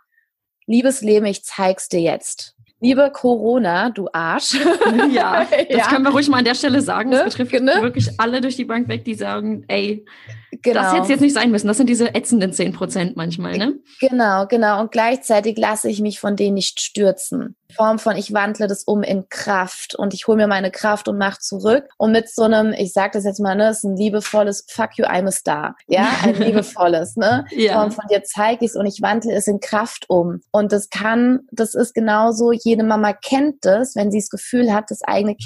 [0.66, 2.54] liebes Leben, ich zeig's dir jetzt.
[2.80, 4.58] Liebe Corona, du Arsch.
[5.12, 5.86] Ja, das ja.
[5.86, 7.12] können wir ruhig mal an der Stelle sagen.
[7.12, 7.44] Das ne?
[7.44, 7.80] betrifft ne?
[7.80, 10.04] wirklich alle durch die Bank weg, die sagen, ey,
[10.60, 10.80] Genau.
[10.80, 11.66] Das hätte jetzt nicht sein müssen.
[11.66, 13.80] Das sind diese ätzenden 10 Prozent manchmal, ne?
[14.00, 14.80] Genau, genau.
[14.80, 17.56] Und gleichzeitig lasse ich mich von denen nicht stürzen.
[17.74, 21.18] Form von, ich wandle das um in Kraft und ich hole mir meine Kraft und
[21.18, 21.88] mache zurück.
[21.98, 25.04] Und mit so einem, ich sage das jetzt mal, ne, ist ein liebevolles Fuck you,
[25.04, 25.76] I'm a star.
[25.86, 27.44] Ja, ein liebevolles, ne?
[27.50, 27.74] ja.
[27.74, 30.40] Form von dir zeige ich es und ich wandle es in Kraft um.
[30.50, 34.90] Und das kann, das ist genauso, jede Mama kennt das, wenn sie das Gefühl hat,
[34.90, 35.36] das eigene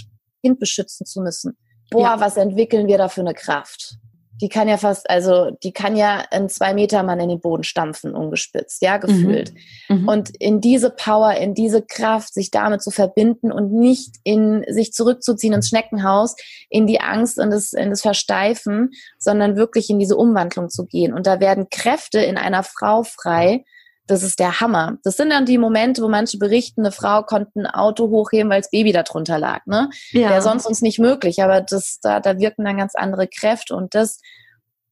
[0.43, 1.57] Kind beschützen zu müssen.
[1.91, 2.21] Boah, ja.
[2.21, 3.97] was entwickeln wir da für eine Kraft?
[4.41, 7.65] Die kann ja fast, also die kann ja einen zwei Meter Mann in den Boden
[7.65, 9.55] stampfen, ungespitzt, ja, gefühlt.
[9.89, 10.03] Mhm.
[10.03, 10.09] Mhm.
[10.09, 14.93] Und in diese Power, in diese Kraft, sich damit zu verbinden und nicht in sich
[14.93, 16.37] zurückzuziehen ins Schneckenhaus,
[16.69, 21.15] in die Angst und das, in das Versteifen, sondern wirklich in diese Umwandlung zu gehen.
[21.15, 23.65] Und da werden Kräfte in einer Frau frei,
[24.07, 24.99] das ist der Hammer.
[25.03, 28.61] Das sind dann die Momente, wo manche berichten, eine Frau konnte ein Auto hochheben, weil
[28.61, 29.67] das Baby da drunter lag.
[29.67, 29.91] Ne?
[30.11, 30.31] Ja.
[30.31, 33.95] Wäre sonst uns nicht möglich, aber das, da, da wirken dann ganz andere Kräfte und
[33.95, 34.21] das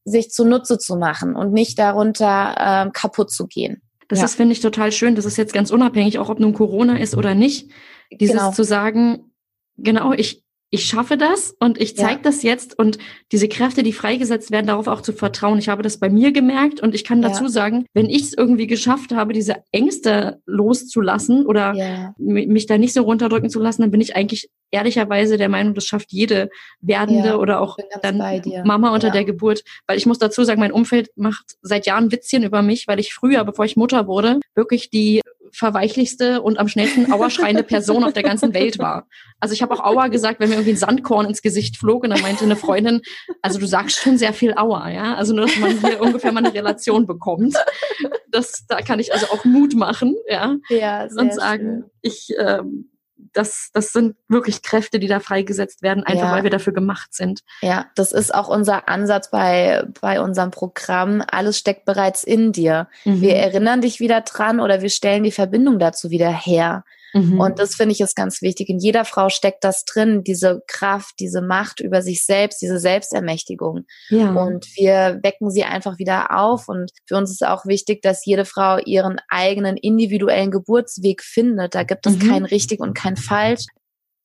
[0.03, 3.81] sich zunutze zu machen und nicht darunter ähm, kaputt zu gehen.
[4.07, 4.25] Das ja.
[4.25, 5.15] ist, finde ich, total schön.
[5.15, 7.71] Das ist jetzt ganz unabhängig, auch ob nun Corona ist oder nicht.
[8.11, 8.51] Dieses genau.
[8.51, 9.31] zu sagen,
[9.77, 12.21] genau, ich, ich schaffe das und ich zeige ja.
[12.23, 12.97] das jetzt und
[13.31, 15.59] diese Kräfte, die freigesetzt werden, darauf auch zu vertrauen.
[15.59, 17.49] Ich habe das bei mir gemerkt und ich kann dazu ja.
[17.49, 22.15] sagen, wenn ich es irgendwie geschafft habe, diese Ängste loszulassen oder ja.
[22.17, 25.85] mich da nicht so runterdrücken zu lassen, dann bin ich eigentlich ehrlicherweise der Meinung, das
[25.85, 26.49] schafft jede
[26.81, 28.17] werdende oder auch dann
[28.65, 29.63] Mama unter der Geburt.
[29.87, 33.13] Weil ich muss dazu sagen, mein Umfeld macht seit Jahren Witzchen über mich, weil ich
[33.13, 35.21] früher, bevor ich Mutter wurde, wirklich die
[35.51, 39.07] verweichlichste und am schnellsten auerschreiende Person auf der ganzen Welt war.
[39.39, 42.09] Also ich habe auch Aua gesagt, wenn mir irgendwie ein Sandkorn ins Gesicht flog und
[42.09, 43.01] dann meinte eine Freundin,
[43.41, 45.15] also du sagst schon sehr viel Aua, ja.
[45.15, 47.55] Also nur, dass man hier ungefähr mal eine Relation bekommt.
[48.29, 50.57] Das, da kann ich also auch Mut machen, ja.
[50.67, 51.91] Ja, sehr und sagen, schön.
[52.01, 56.31] ich ähm, das, das sind wirklich Kräfte, die da freigesetzt werden, einfach ja.
[56.31, 57.41] weil wir dafür gemacht sind.
[57.61, 61.23] Ja, das ist auch unser Ansatz bei, bei unserem Programm.
[61.29, 62.87] Alles steckt bereits in dir.
[63.03, 63.21] Mhm.
[63.21, 66.83] Wir erinnern dich wieder dran oder wir stellen die Verbindung dazu wieder her.
[67.15, 67.39] Mhm.
[67.39, 68.67] Und das finde ich ist ganz wichtig.
[68.67, 73.85] In jeder Frau steckt das drin, diese Kraft, diese Macht über sich selbst, diese Selbstermächtigung.
[74.09, 74.33] Ja.
[74.33, 76.67] Und wir wecken sie einfach wieder auf.
[76.67, 81.73] Und für uns ist auch wichtig, dass jede Frau ihren eigenen individuellen Geburtsweg findet.
[81.73, 82.29] Da gibt es mhm.
[82.29, 83.65] kein richtig und kein falsch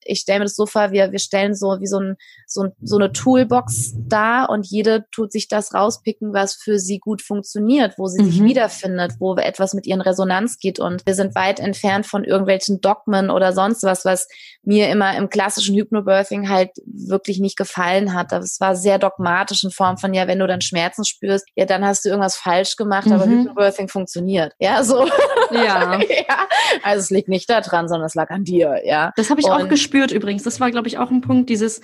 [0.04, 2.72] ich stelle mir das so vor, wir, wir stellen so wie so, ein, so, ein,
[2.82, 7.94] so eine Toolbox da und jede tut sich das rauspicken, was für sie gut funktioniert,
[7.98, 8.30] wo sie mhm.
[8.30, 10.80] sich wiederfindet, wo etwas mit ihren Resonanz geht.
[10.80, 14.28] Und wir sind weit entfernt von irgendwelchen Dogmen oder sonst was, was
[14.62, 18.30] mir immer im klassischen Hypnobirthing halt wirklich nicht gefallen hat.
[18.30, 21.84] Das war sehr dogmatisch in Form von, ja, wenn du dann Schmerzen spürst, ja, dann
[21.84, 23.12] hast du irgendwas falsch gemacht, mhm.
[23.12, 24.52] aber Hypnobirthing funktioniert.
[24.58, 25.06] Ja, so.
[25.50, 25.98] Ja.
[26.00, 26.46] ja.
[26.82, 29.12] Also es liegt nicht daran, sondern es lag an dir, ja.
[29.16, 30.42] Das habe ich und auch gespürt übrigens.
[30.42, 31.80] Das war, glaube ich, auch ein Punkt, dieses,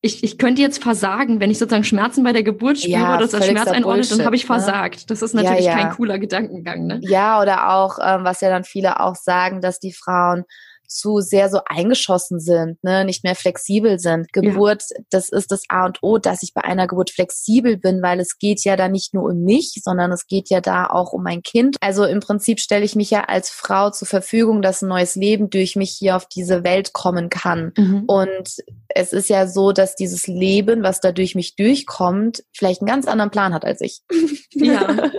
[0.00, 3.24] ich, ich könnte jetzt versagen, wenn ich sozusagen Schmerzen bei der Geburt spüre ja, oder
[3.24, 4.46] das als Schmerz einordnet, dann habe ich ne?
[4.48, 5.00] versagt.
[5.00, 5.04] Ne?
[5.06, 5.78] Das ist natürlich ja, ja.
[5.78, 6.86] kein cooler Gedankengang.
[6.86, 7.00] Ne?
[7.02, 10.44] Ja, oder auch, ähm, was ja dann viele auch sagen, dass die Frauen
[10.94, 14.32] zu sehr so eingeschossen sind, ne, nicht mehr flexibel sind.
[14.32, 15.02] Geburt, ja.
[15.10, 18.38] das ist das A und O, dass ich bei einer Geburt flexibel bin, weil es
[18.38, 21.42] geht ja da nicht nur um mich, sondern es geht ja da auch um mein
[21.42, 21.76] Kind.
[21.80, 25.50] Also im Prinzip stelle ich mich ja als Frau zur Verfügung, dass ein neues Leben
[25.50, 27.72] durch mich hier auf diese Welt kommen kann.
[27.76, 28.04] Mhm.
[28.06, 28.56] Und
[28.88, 33.06] es ist ja so, dass dieses Leben, was da durch mich durchkommt, vielleicht einen ganz
[33.06, 34.02] anderen Plan hat als ich.
[34.54, 35.10] Ja.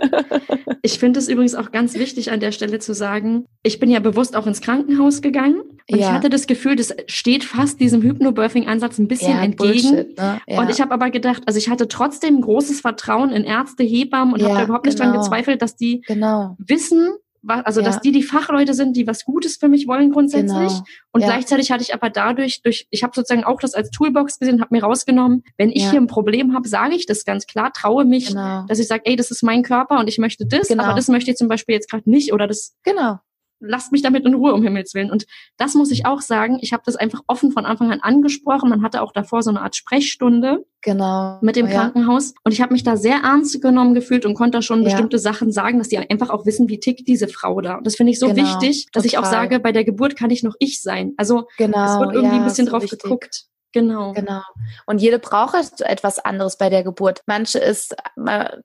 [0.82, 4.00] Ich finde es übrigens auch ganz wichtig an der Stelle zu sagen, ich bin ja
[4.00, 6.06] bewusst auch ins Krankenhaus gegangen und ja.
[6.08, 9.90] ich hatte das Gefühl, das steht fast diesem Hypnobirthing-Ansatz ein bisschen ja, entgegen.
[9.90, 10.40] Bullshit, ne?
[10.46, 10.60] ja.
[10.60, 14.42] Und ich habe aber gedacht, also ich hatte trotzdem großes Vertrauen in Ärzte, Hebammen und
[14.42, 15.10] habe da überhaupt nicht genau.
[15.10, 16.56] daran gezweifelt, dass die genau.
[16.58, 17.10] wissen,
[17.46, 17.86] also ja.
[17.86, 20.72] dass die die Fachleute sind, die was Gutes für mich wollen grundsätzlich.
[20.72, 20.84] Genau.
[21.12, 24.62] Und gleichzeitig hatte ich aber dadurch, durch, ich habe sozusagen auch das als Toolbox gesehen,
[24.62, 28.06] habe mir rausgenommen, wenn ich hier ein Problem habe, sage ich das ganz klar, traue
[28.06, 28.64] mich, genau.
[28.68, 30.84] dass ich sage, ey, das ist mein Körper und ich möchte das, genau.
[30.84, 32.74] aber das möchte ich zum Beispiel jetzt gerade nicht oder das.
[32.82, 33.18] Genau
[33.66, 35.10] lasst mich damit in Ruhe, um Himmels Willen.
[35.10, 38.70] Und das muss ich auch sagen, ich habe das einfach offen von Anfang an angesprochen.
[38.70, 41.38] Man hatte auch davor so eine Art Sprechstunde genau.
[41.40, 42.28] mit dem oh, Krankenhaus.
[42.28, 42.34] Ja.
[42.44, 44.84] Und ich habe mich da sehr ernst genommen gefühlt und konnte da schon ja.
[44.84, 47.76] bestimmte Sachen sagen, dass die einfach auch wissen, wie tickt diese Frau da.
[47.76, 48.42] Und das finde ich so genau.
[48.42, 49.06] wichtig, dass Total.
[49.06, 51.12] ich auch sage, bei der Geburt kann ich noch ich sein.
[51.16, 51.84] Also genau.
[51.84, 53.00] es wird irgendwie ja, ein bisschen drauf wichtig.
[53.00, 53.46] geguckt.
[53.74, 54.12] Genau.
[54.12, 54.40] Genau.
[54.86, 57.22] Und jede braucht etwas anderes bei der Geburt.
[57.26, 57.96] Manche ist,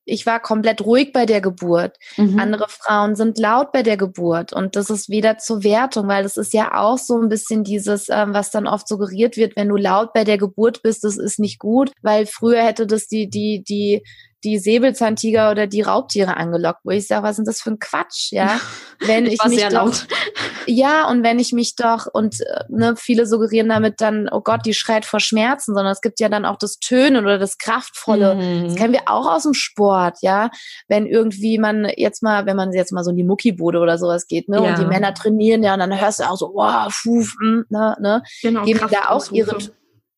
[0.06, 1.98] ich war komplett ruhig bei der Geburt.
[2.16, 2.40] Mhm.
[2.40, 4.54] Andere Frauen sind laut bei der Geburt.
[4.54, 8.08] Und das ist wieder zur Wertung, weil das ist ja auch so ein bisschen dieses,
[8.10, 11.40] ähm, was dann oft suggeriert wird, wenn du laut bei der Geburt bist, das ist
[11.40, 14.04] nicht gut, weil früher hätte das die, die, die
[14.44, 18.32] die Säbelzahntiger oder die Raubtiere angelockt, wo ich sage, was ist das für ein Quatsch,
[18.32, 18.60] ja?
[19.00, 20.08] Wenn ich, ich mich doch, laut.
[20.66, 24.66] ja, und wenn ich mich doch, und äh, ne, viele suggerieren damit dann, oh Gott,
[24.66, 28.36] die schreit vor Schmerzen, sondern es gibt ja dann auch das Tönen oder das Kraftvolle.
[28.36, 28.66] Mhm.
[28.66, 30.50] Das kennen wir auch aus dem Sport, ja?
[30.88, 34.28] Wenn irgendwie man jetzt mal, wenn man jetzt mal so in die Muckibude oder sowas
[34.28, 34.70] geht, ne, ja.
[34.70, 37.98] und die Männer trainieren, ja, und dann hörst du auch so, wow, puf, hm, ne,
[38.00, 39.58] ne, genau, geben da auch ihre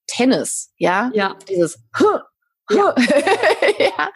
[0.08, 1.10] Tennis, ja?
[1.14, 1.36] Ja.
[1.50, 2.20] Dieses, huh,
[2.76, 2.96] ja.
[3.80, 4.10] ja.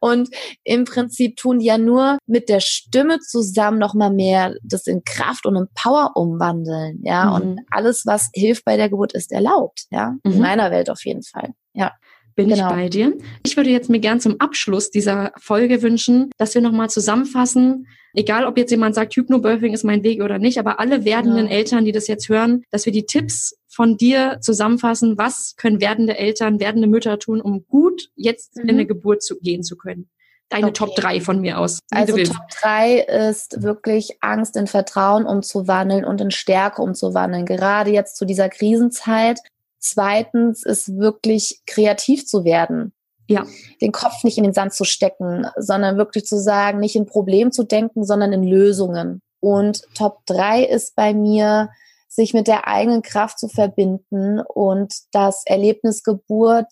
[0.00, 0.28] Und
[0.64, 5.02] im Prinzip tun die ja nur mit der Stimme zusammen noch mal mehr das in
[5.04, 7.00] Kraft und in Power umwandeln.
[7.02, 7.26] Ja.
[7.26, 7.34] Mhm.
[7.34, 9.84] Und alles, was hilft bei der Geburt, ist erlaubt.
[9.90, 10.16] Ja.
[10.24, 10.40] In mhm.
[10.40, 11.50] meiner Welt auf jeden Fall.
[11.72, 11.92] Ja.
[12.34, 12.68] bin genau.
[12.68, 13.16] ich bei dir.
[13.44, 18.44] Ich würde jetzt mir gern zum Abschluss dieser Folge wünschen, dass wir nochmal zusammenfassen, egal
[18.44, 21.52] ob jetzt jemand sagt, Hypnobirthing ist mein Weg oder nicht, aber alle werdenden ja.
[21.52, 26.18] Eltern, die das jetzt hören, dass wir die Tipps von dir zusammenfassen, was können werdende
[26.18, 28.64] Eltern, werdende Mütter tun, um gut jetzt mhm.
[28.64, 30.10] in eine Geburt zu gehen zu können.
[30.50, 30.74] Deine okay.
[30.74, 31.78] Top 3 von mir aus.
[31.90, 32.98] Also Top 3
[33.30, 37.46] ist wirklich Angst in Vertrauen umzuwandeln und in Stärke umzuwandeln.
[37.46, 39.40] Gerade jetzt zu dieser Krisenzeit.
[39.78, 42.92] Zweitens ist wirklich kreativ zu werden.
[43.28, 43.46] Ja.
[43.80, 47.50] Den Kopf nicht in den Sand zu stecken, sondern wirklich zu sagen, nicht in Problem
[47.50, 49.22] zu denken, sondern in Lösungen.
[49.40, 51.70] Und Top 3 ist bei mir,
[52.10, 56.66] sich mit der eigenen Kraft zu verbinden und das Erlebnis Geburt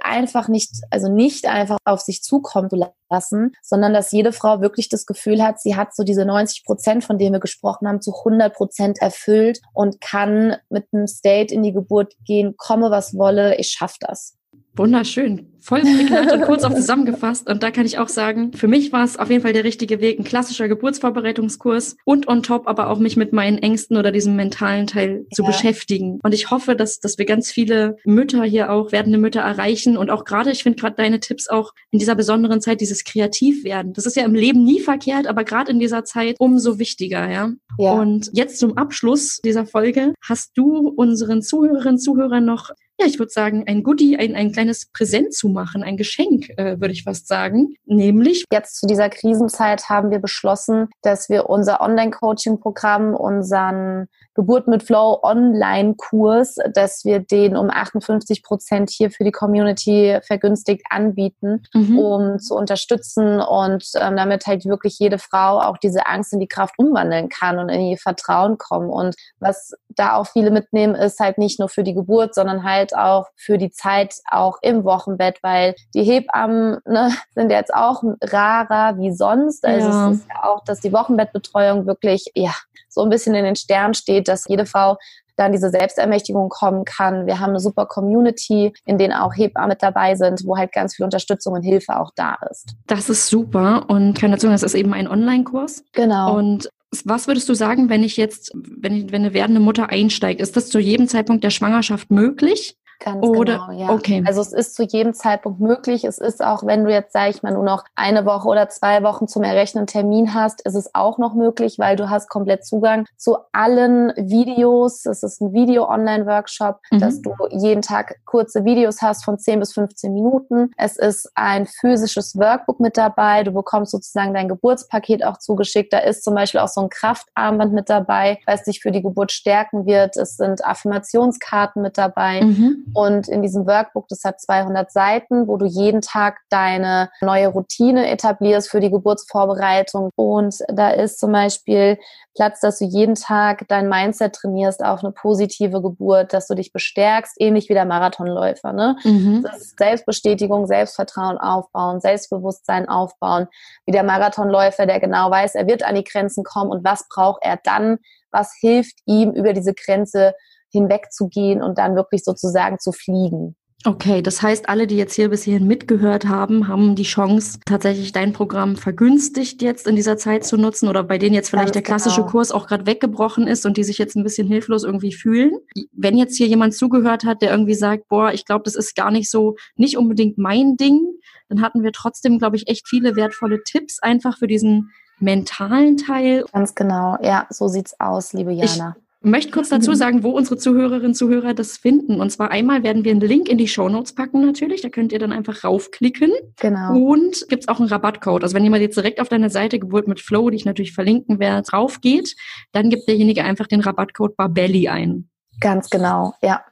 [0.00, 4.88] einfach nicht, also nicht einfach auf sich zukommen zu lassen, sondern dass jede Frau wirklich
[4.88, 8.12] das Gefühl hat, sie hat so diese 90 Prozent, von denen wir gesprochen haben, zu
[8.14, 13.56] 100 Prozent erfüllt und kann mit einem State in die Geburt gehen, komme was wolle,
[13.56, 14.37] ich schaffe das.
[14.78, 15.46] Wunderschön.
[15.60, 17.50] Voll prägnant und kurz auch zusammengefasst.
[17.50, 20.00] Und da kann ich auch sagen, für mich war es auf jeden Fall der richtige
[20.00, 24.36] Weg, ein klassischer Geburtsvorbereitungskurs und on top aber auch mich mit meinen Ängsten oder diesem
[24.36, 25.34] mentalen Teil ja.
[25.34, 26.20] zu beschäftigen.
[26.22, 30.10] Und ich hoffe, dass, dass wir ganz viele Mütter hier auch, werdende Mütter erreichen und
[30.10, 33.94] auch gerade, ich finde gerade deine Tipps auch in dieser besonderen Zeit, dieses Kreativwerden.
[33.94, 37.52] Das ist ja im Leben nie verkehrt, aber gerade in dieser Zeit umso wichtiger, ja?
[37.78, 37.92] ja.
[37.92, 42.70] Und jetzt zum Abschluss dieser Folge hast du unseren Zuhörerinnen, Zuhörern noch
[43.00, 46.80] ja, ich würde sagen, ein Goodie, ein, ein kleines Präsent zu machen, ein Geschenk, äh,
[46.80, 47.74] würde ich fast sagen.
[47.86, 48.44] Nämlich.
[48.52, 55.18] Jetzt zu dieser Krisenzeit haben wir beschlossen, dass wir unser Online-Coaching-Programm, unseren Geburt mit Flow
[55.22, 61.98] Online-Kurs, dass wir den um 58 Prozent hier für die Community vergünstigt anbieten, mhm.
[61.98, 66.46] um zu unterstützen und ähm, damit halt wirklich jede Frau auch diese Angst in die
[66.46, 68.90] Kraft umwandeln kann und in ihr Vertrauen kommen.
[68.90, 72.87] Und was da auch viele mitnehmen, ist halt nicht nur für die Geburt, sondern halt
[72.96, 78.98] auch für die Zeit auch im Wochenbett, weil die Hebammen ne, sind jetzt auch rarer
[78.98, 79.64] wie sonst.
[79.64, 80.10] Also ja.
[80.10, 82.54] es ist ja auch, dass die Wochenbettbetreuung wirklich ja
[82.88, 84.96] so ein bisschen in den Sternen steht, dass jede Frau
[85.38, 87.26] dann diese Selbstermächtigung kommen kann.
[87.26, 90.96] Wir haben eine super Community, in denen auch Hebammen mit dabei sind, wo halt ganz
[90.96, 92.74] viel Unterstützung und Hilfe auch da ist.
[92.86, 95.84] Das ist super und kann dazu das ist eben ein Online-Kurs.
[95.92, 96.36] Genau.
[96.36, 96.70] Und
[97.04, 100.68] was würdest du sagen, wenn ich jetzt, wenn, wenn eine werdende Mutter einsteigt, ist das
[100.68, 102.76] zu jedem Zeitpunkt der Schwangerschaft möglich?
[103.00, 103.90] Ganz oder, genau, ja.
[103.90, 104.24] Okay.
[104.26, 106.04] Also es ist zu jedem Zeitpunkt möglich.
[106.04, 109.04] Es ist auch, wenn du jetzt, sage ich mal, nur noch eine Woche oder zwei
[109.04, 113.06] Wochen zum errechneten Termin hast, ist es auch noch möglich, weil du hast komplett Zugang
[113.16, 115.06] zu allen Videos.
[115.06, 116.98] Es ist ein Video-Online-Workshop, mhm.
[116.98, 120.72] dass du jeden Tag kurze Videos hast von 10 bis 15 Minuten.
[120.76, 123.44] Es ist ein physisches Workbook mit dabei.
[123.44, 125.92] Du bekommst sozusagen dein Geburtspaket auch zugeschickt.
[125.92, 129.30] Da ist zum Beispiel auch so ein Kraftarmband mit dabei, was dich für die Geburt
[129.30, 130.16] stärken wird.
[130.16, 132.42] Es sind Affirmationskarten mit dabei.
[132.42, 132.87] Mhm.
[132.94, 138.10] Und in diesem Workbook, das hat 200 Seiten, wo du jeden Tag deine neue Routine
[138.10, 140.10] etablierst für die Geburtsvorbereitung.
[140.16, 141.98] Und da ist zum Beispiel
[142.34, 146.72] Platz, dass du jeden Tag dein Mindset trainierst auf eine positive Geburt, dass du dich
[146.72, 148.72] bestärkst, ähnlich wie der Marathonläufer.
[148.72, 148.96] Ne?
[149.04, 149.42] Mhm.
[149.42, 153.48] Das ist Selbstbestätigung, Selbstvertrauen aufbauen, Selbstbewusstsein aufbauen,
[153.86, 157.42] wie der Marathonläufer, der genau weiß, er wird an die Grenzen kommen und was braucht
[157.42, 157.98] er dann,
[158.30, 160.34] was hilft ihm über diese Grenze
[160.70, 163.56] hinwegzugehen und dann wirklich sozusagen zu fliegen.
[163.84, 168.10] Okay, das heißt, alle, die jetzt hier bis hierhin mitgehört haben, haben die Chance, tatsächlich
[168.10, 171.74] dein Programm vergünstigt jetzt in dieser Zeit zu nutzen oder bei denen jetzt vielleicht Ganz
[171.74, 172.32] der klassische genau.
[172.32, 175.52] Kurs auch gerade weggebrochen ist und die sich jetzt ein bisschen hilflos irgendwie fühlen.
[175.92, 179.12] Wenn jetzt hier jemand zugehört hat, der irgendwie sagt, boah, ich glaube, das ist gar
[179.12, 181.00] nicht so, nicht unbedingt mein Ding,
[181.48, 184.90] dann hatten wir trotzdem, glaube ich, echt viele wertvolle Tipps einfach für diesen
[185.20, 186.44] mentalen Teil.
[186.52, 188.96] Ganz genau, ja, so sieht's aus, liebe Jana.
[188.98, 192.20] Ich möchte kurz dazu sagen, wo unsere Zuhörerinnen und Zuhörer das finden.
[192.20, 194.80] Und zwar einmal werden wir einen Link in die Show Notes packen natürlich.
[194.80, 196.30] Da könnt ihr dann einfach raufklicken.
[196.60, 196.96] Genau.
[196.96, 198.42] Und gibt's auch einen Rabattcode.
[198.44, 201.38] Also wenn jemand jetzt direkt auf deine Seite Geburt mit Flow, die ich natürlich verlinken
[201.38, 202.36] werde, drauf geht,
[202.72, 205.28] dann gibt derjenige einfach den Rabattcode Barbelli ein.
[205.60, 206.62] Ganz genau, ja.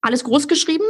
[0.00, 0.84] Alles groß geschrieben?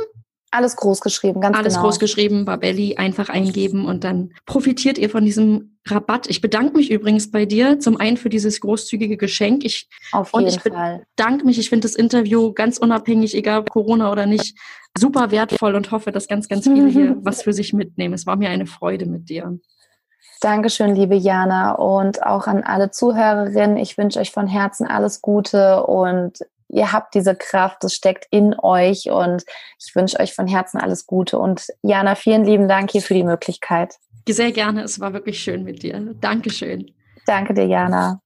[0.55, 1.87] Alles groß geschrieben, ganz Alles genau.
[1.87, 6.29] groß geschrieben, Barbelli einfach eingeben und dann profitiert ihr von diesem Rabatt.
[6.29, 9.65] Ich bedanke mich übrigens bei dir zum einen für dieses großzügige Geschenk.
[9.65, 11.07] Ich, Auf jeden und ich Fall.
[11.17, 11.59] bedanke mich.
[11.59, 14.59] Ich finde das Interview ganz unabhängig, egal ob Corona oder nicht,
[14.97, 18.13] super wertvoll und hoffe, dass ganz, ganz viele hier was für sich mitnehmen.
[18.13, 19.59] Es war mir eine Freude mit dir.
[20.43, 23.77] Dankeschön, liebe Jana, und auch an alle Zuhörerinnen.
[23.77, 26.41] Ich wünsche euch von Herzen alles Gute und
[26.73, 29.45] ihr habt diese Kraft, das steckt in euch und
[29.79, 31.39] ich wünsche euch von Herzen alles Gute.
[31.39, 33.95] Und Jana, vielen lieben Dank hier für die Möglichkeit.
[34.29, 36.15] Sehr gerne, es war wirklich schön mit dir.
[36.21, 36.91] Dankeschön.
[37.27, 38.21] Danke dir, Jana.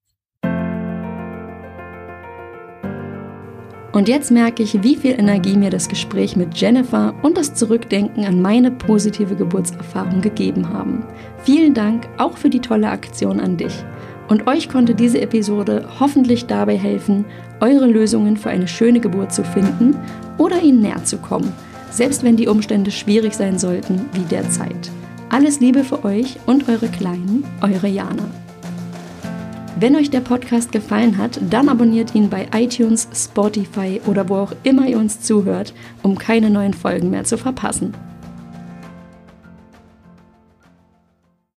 [3.92, 8.26] Und jetzt merke ich, wie viel Energie mir das Gespräch mit Jennifer und das Zurückdenken
[8.26, 11.06] an meine positive Geburtserfahrung gegeben haben.
[11.38, 13.72] Vielen Dank auch für die tolle Aktion an dich.
[14.28, 17.24] Und euch konnte diese Episode hoffentlich dabei helfen,
[17.60, 19.96] eure Lösungen für eine schöne Geburt zu finden
[20.38, 21.52] oder ihnen näher zu kommen,
[21.90, 24.90] selbst wenn die Umstände schwierig sein sollten wie derzeit.
[25.28, 28.24] Alles Liebe für euch und eure Kleinen, eure Jana.
[29.78, 34.52] Wenn euch der Podcast gefallen hat, dann abonniert ihn bei iTunes, Spotify oder wo auch
[34.62, 37.92] immer ihr uns zuhört, um keine neuen Folgen mehr zu verpassen.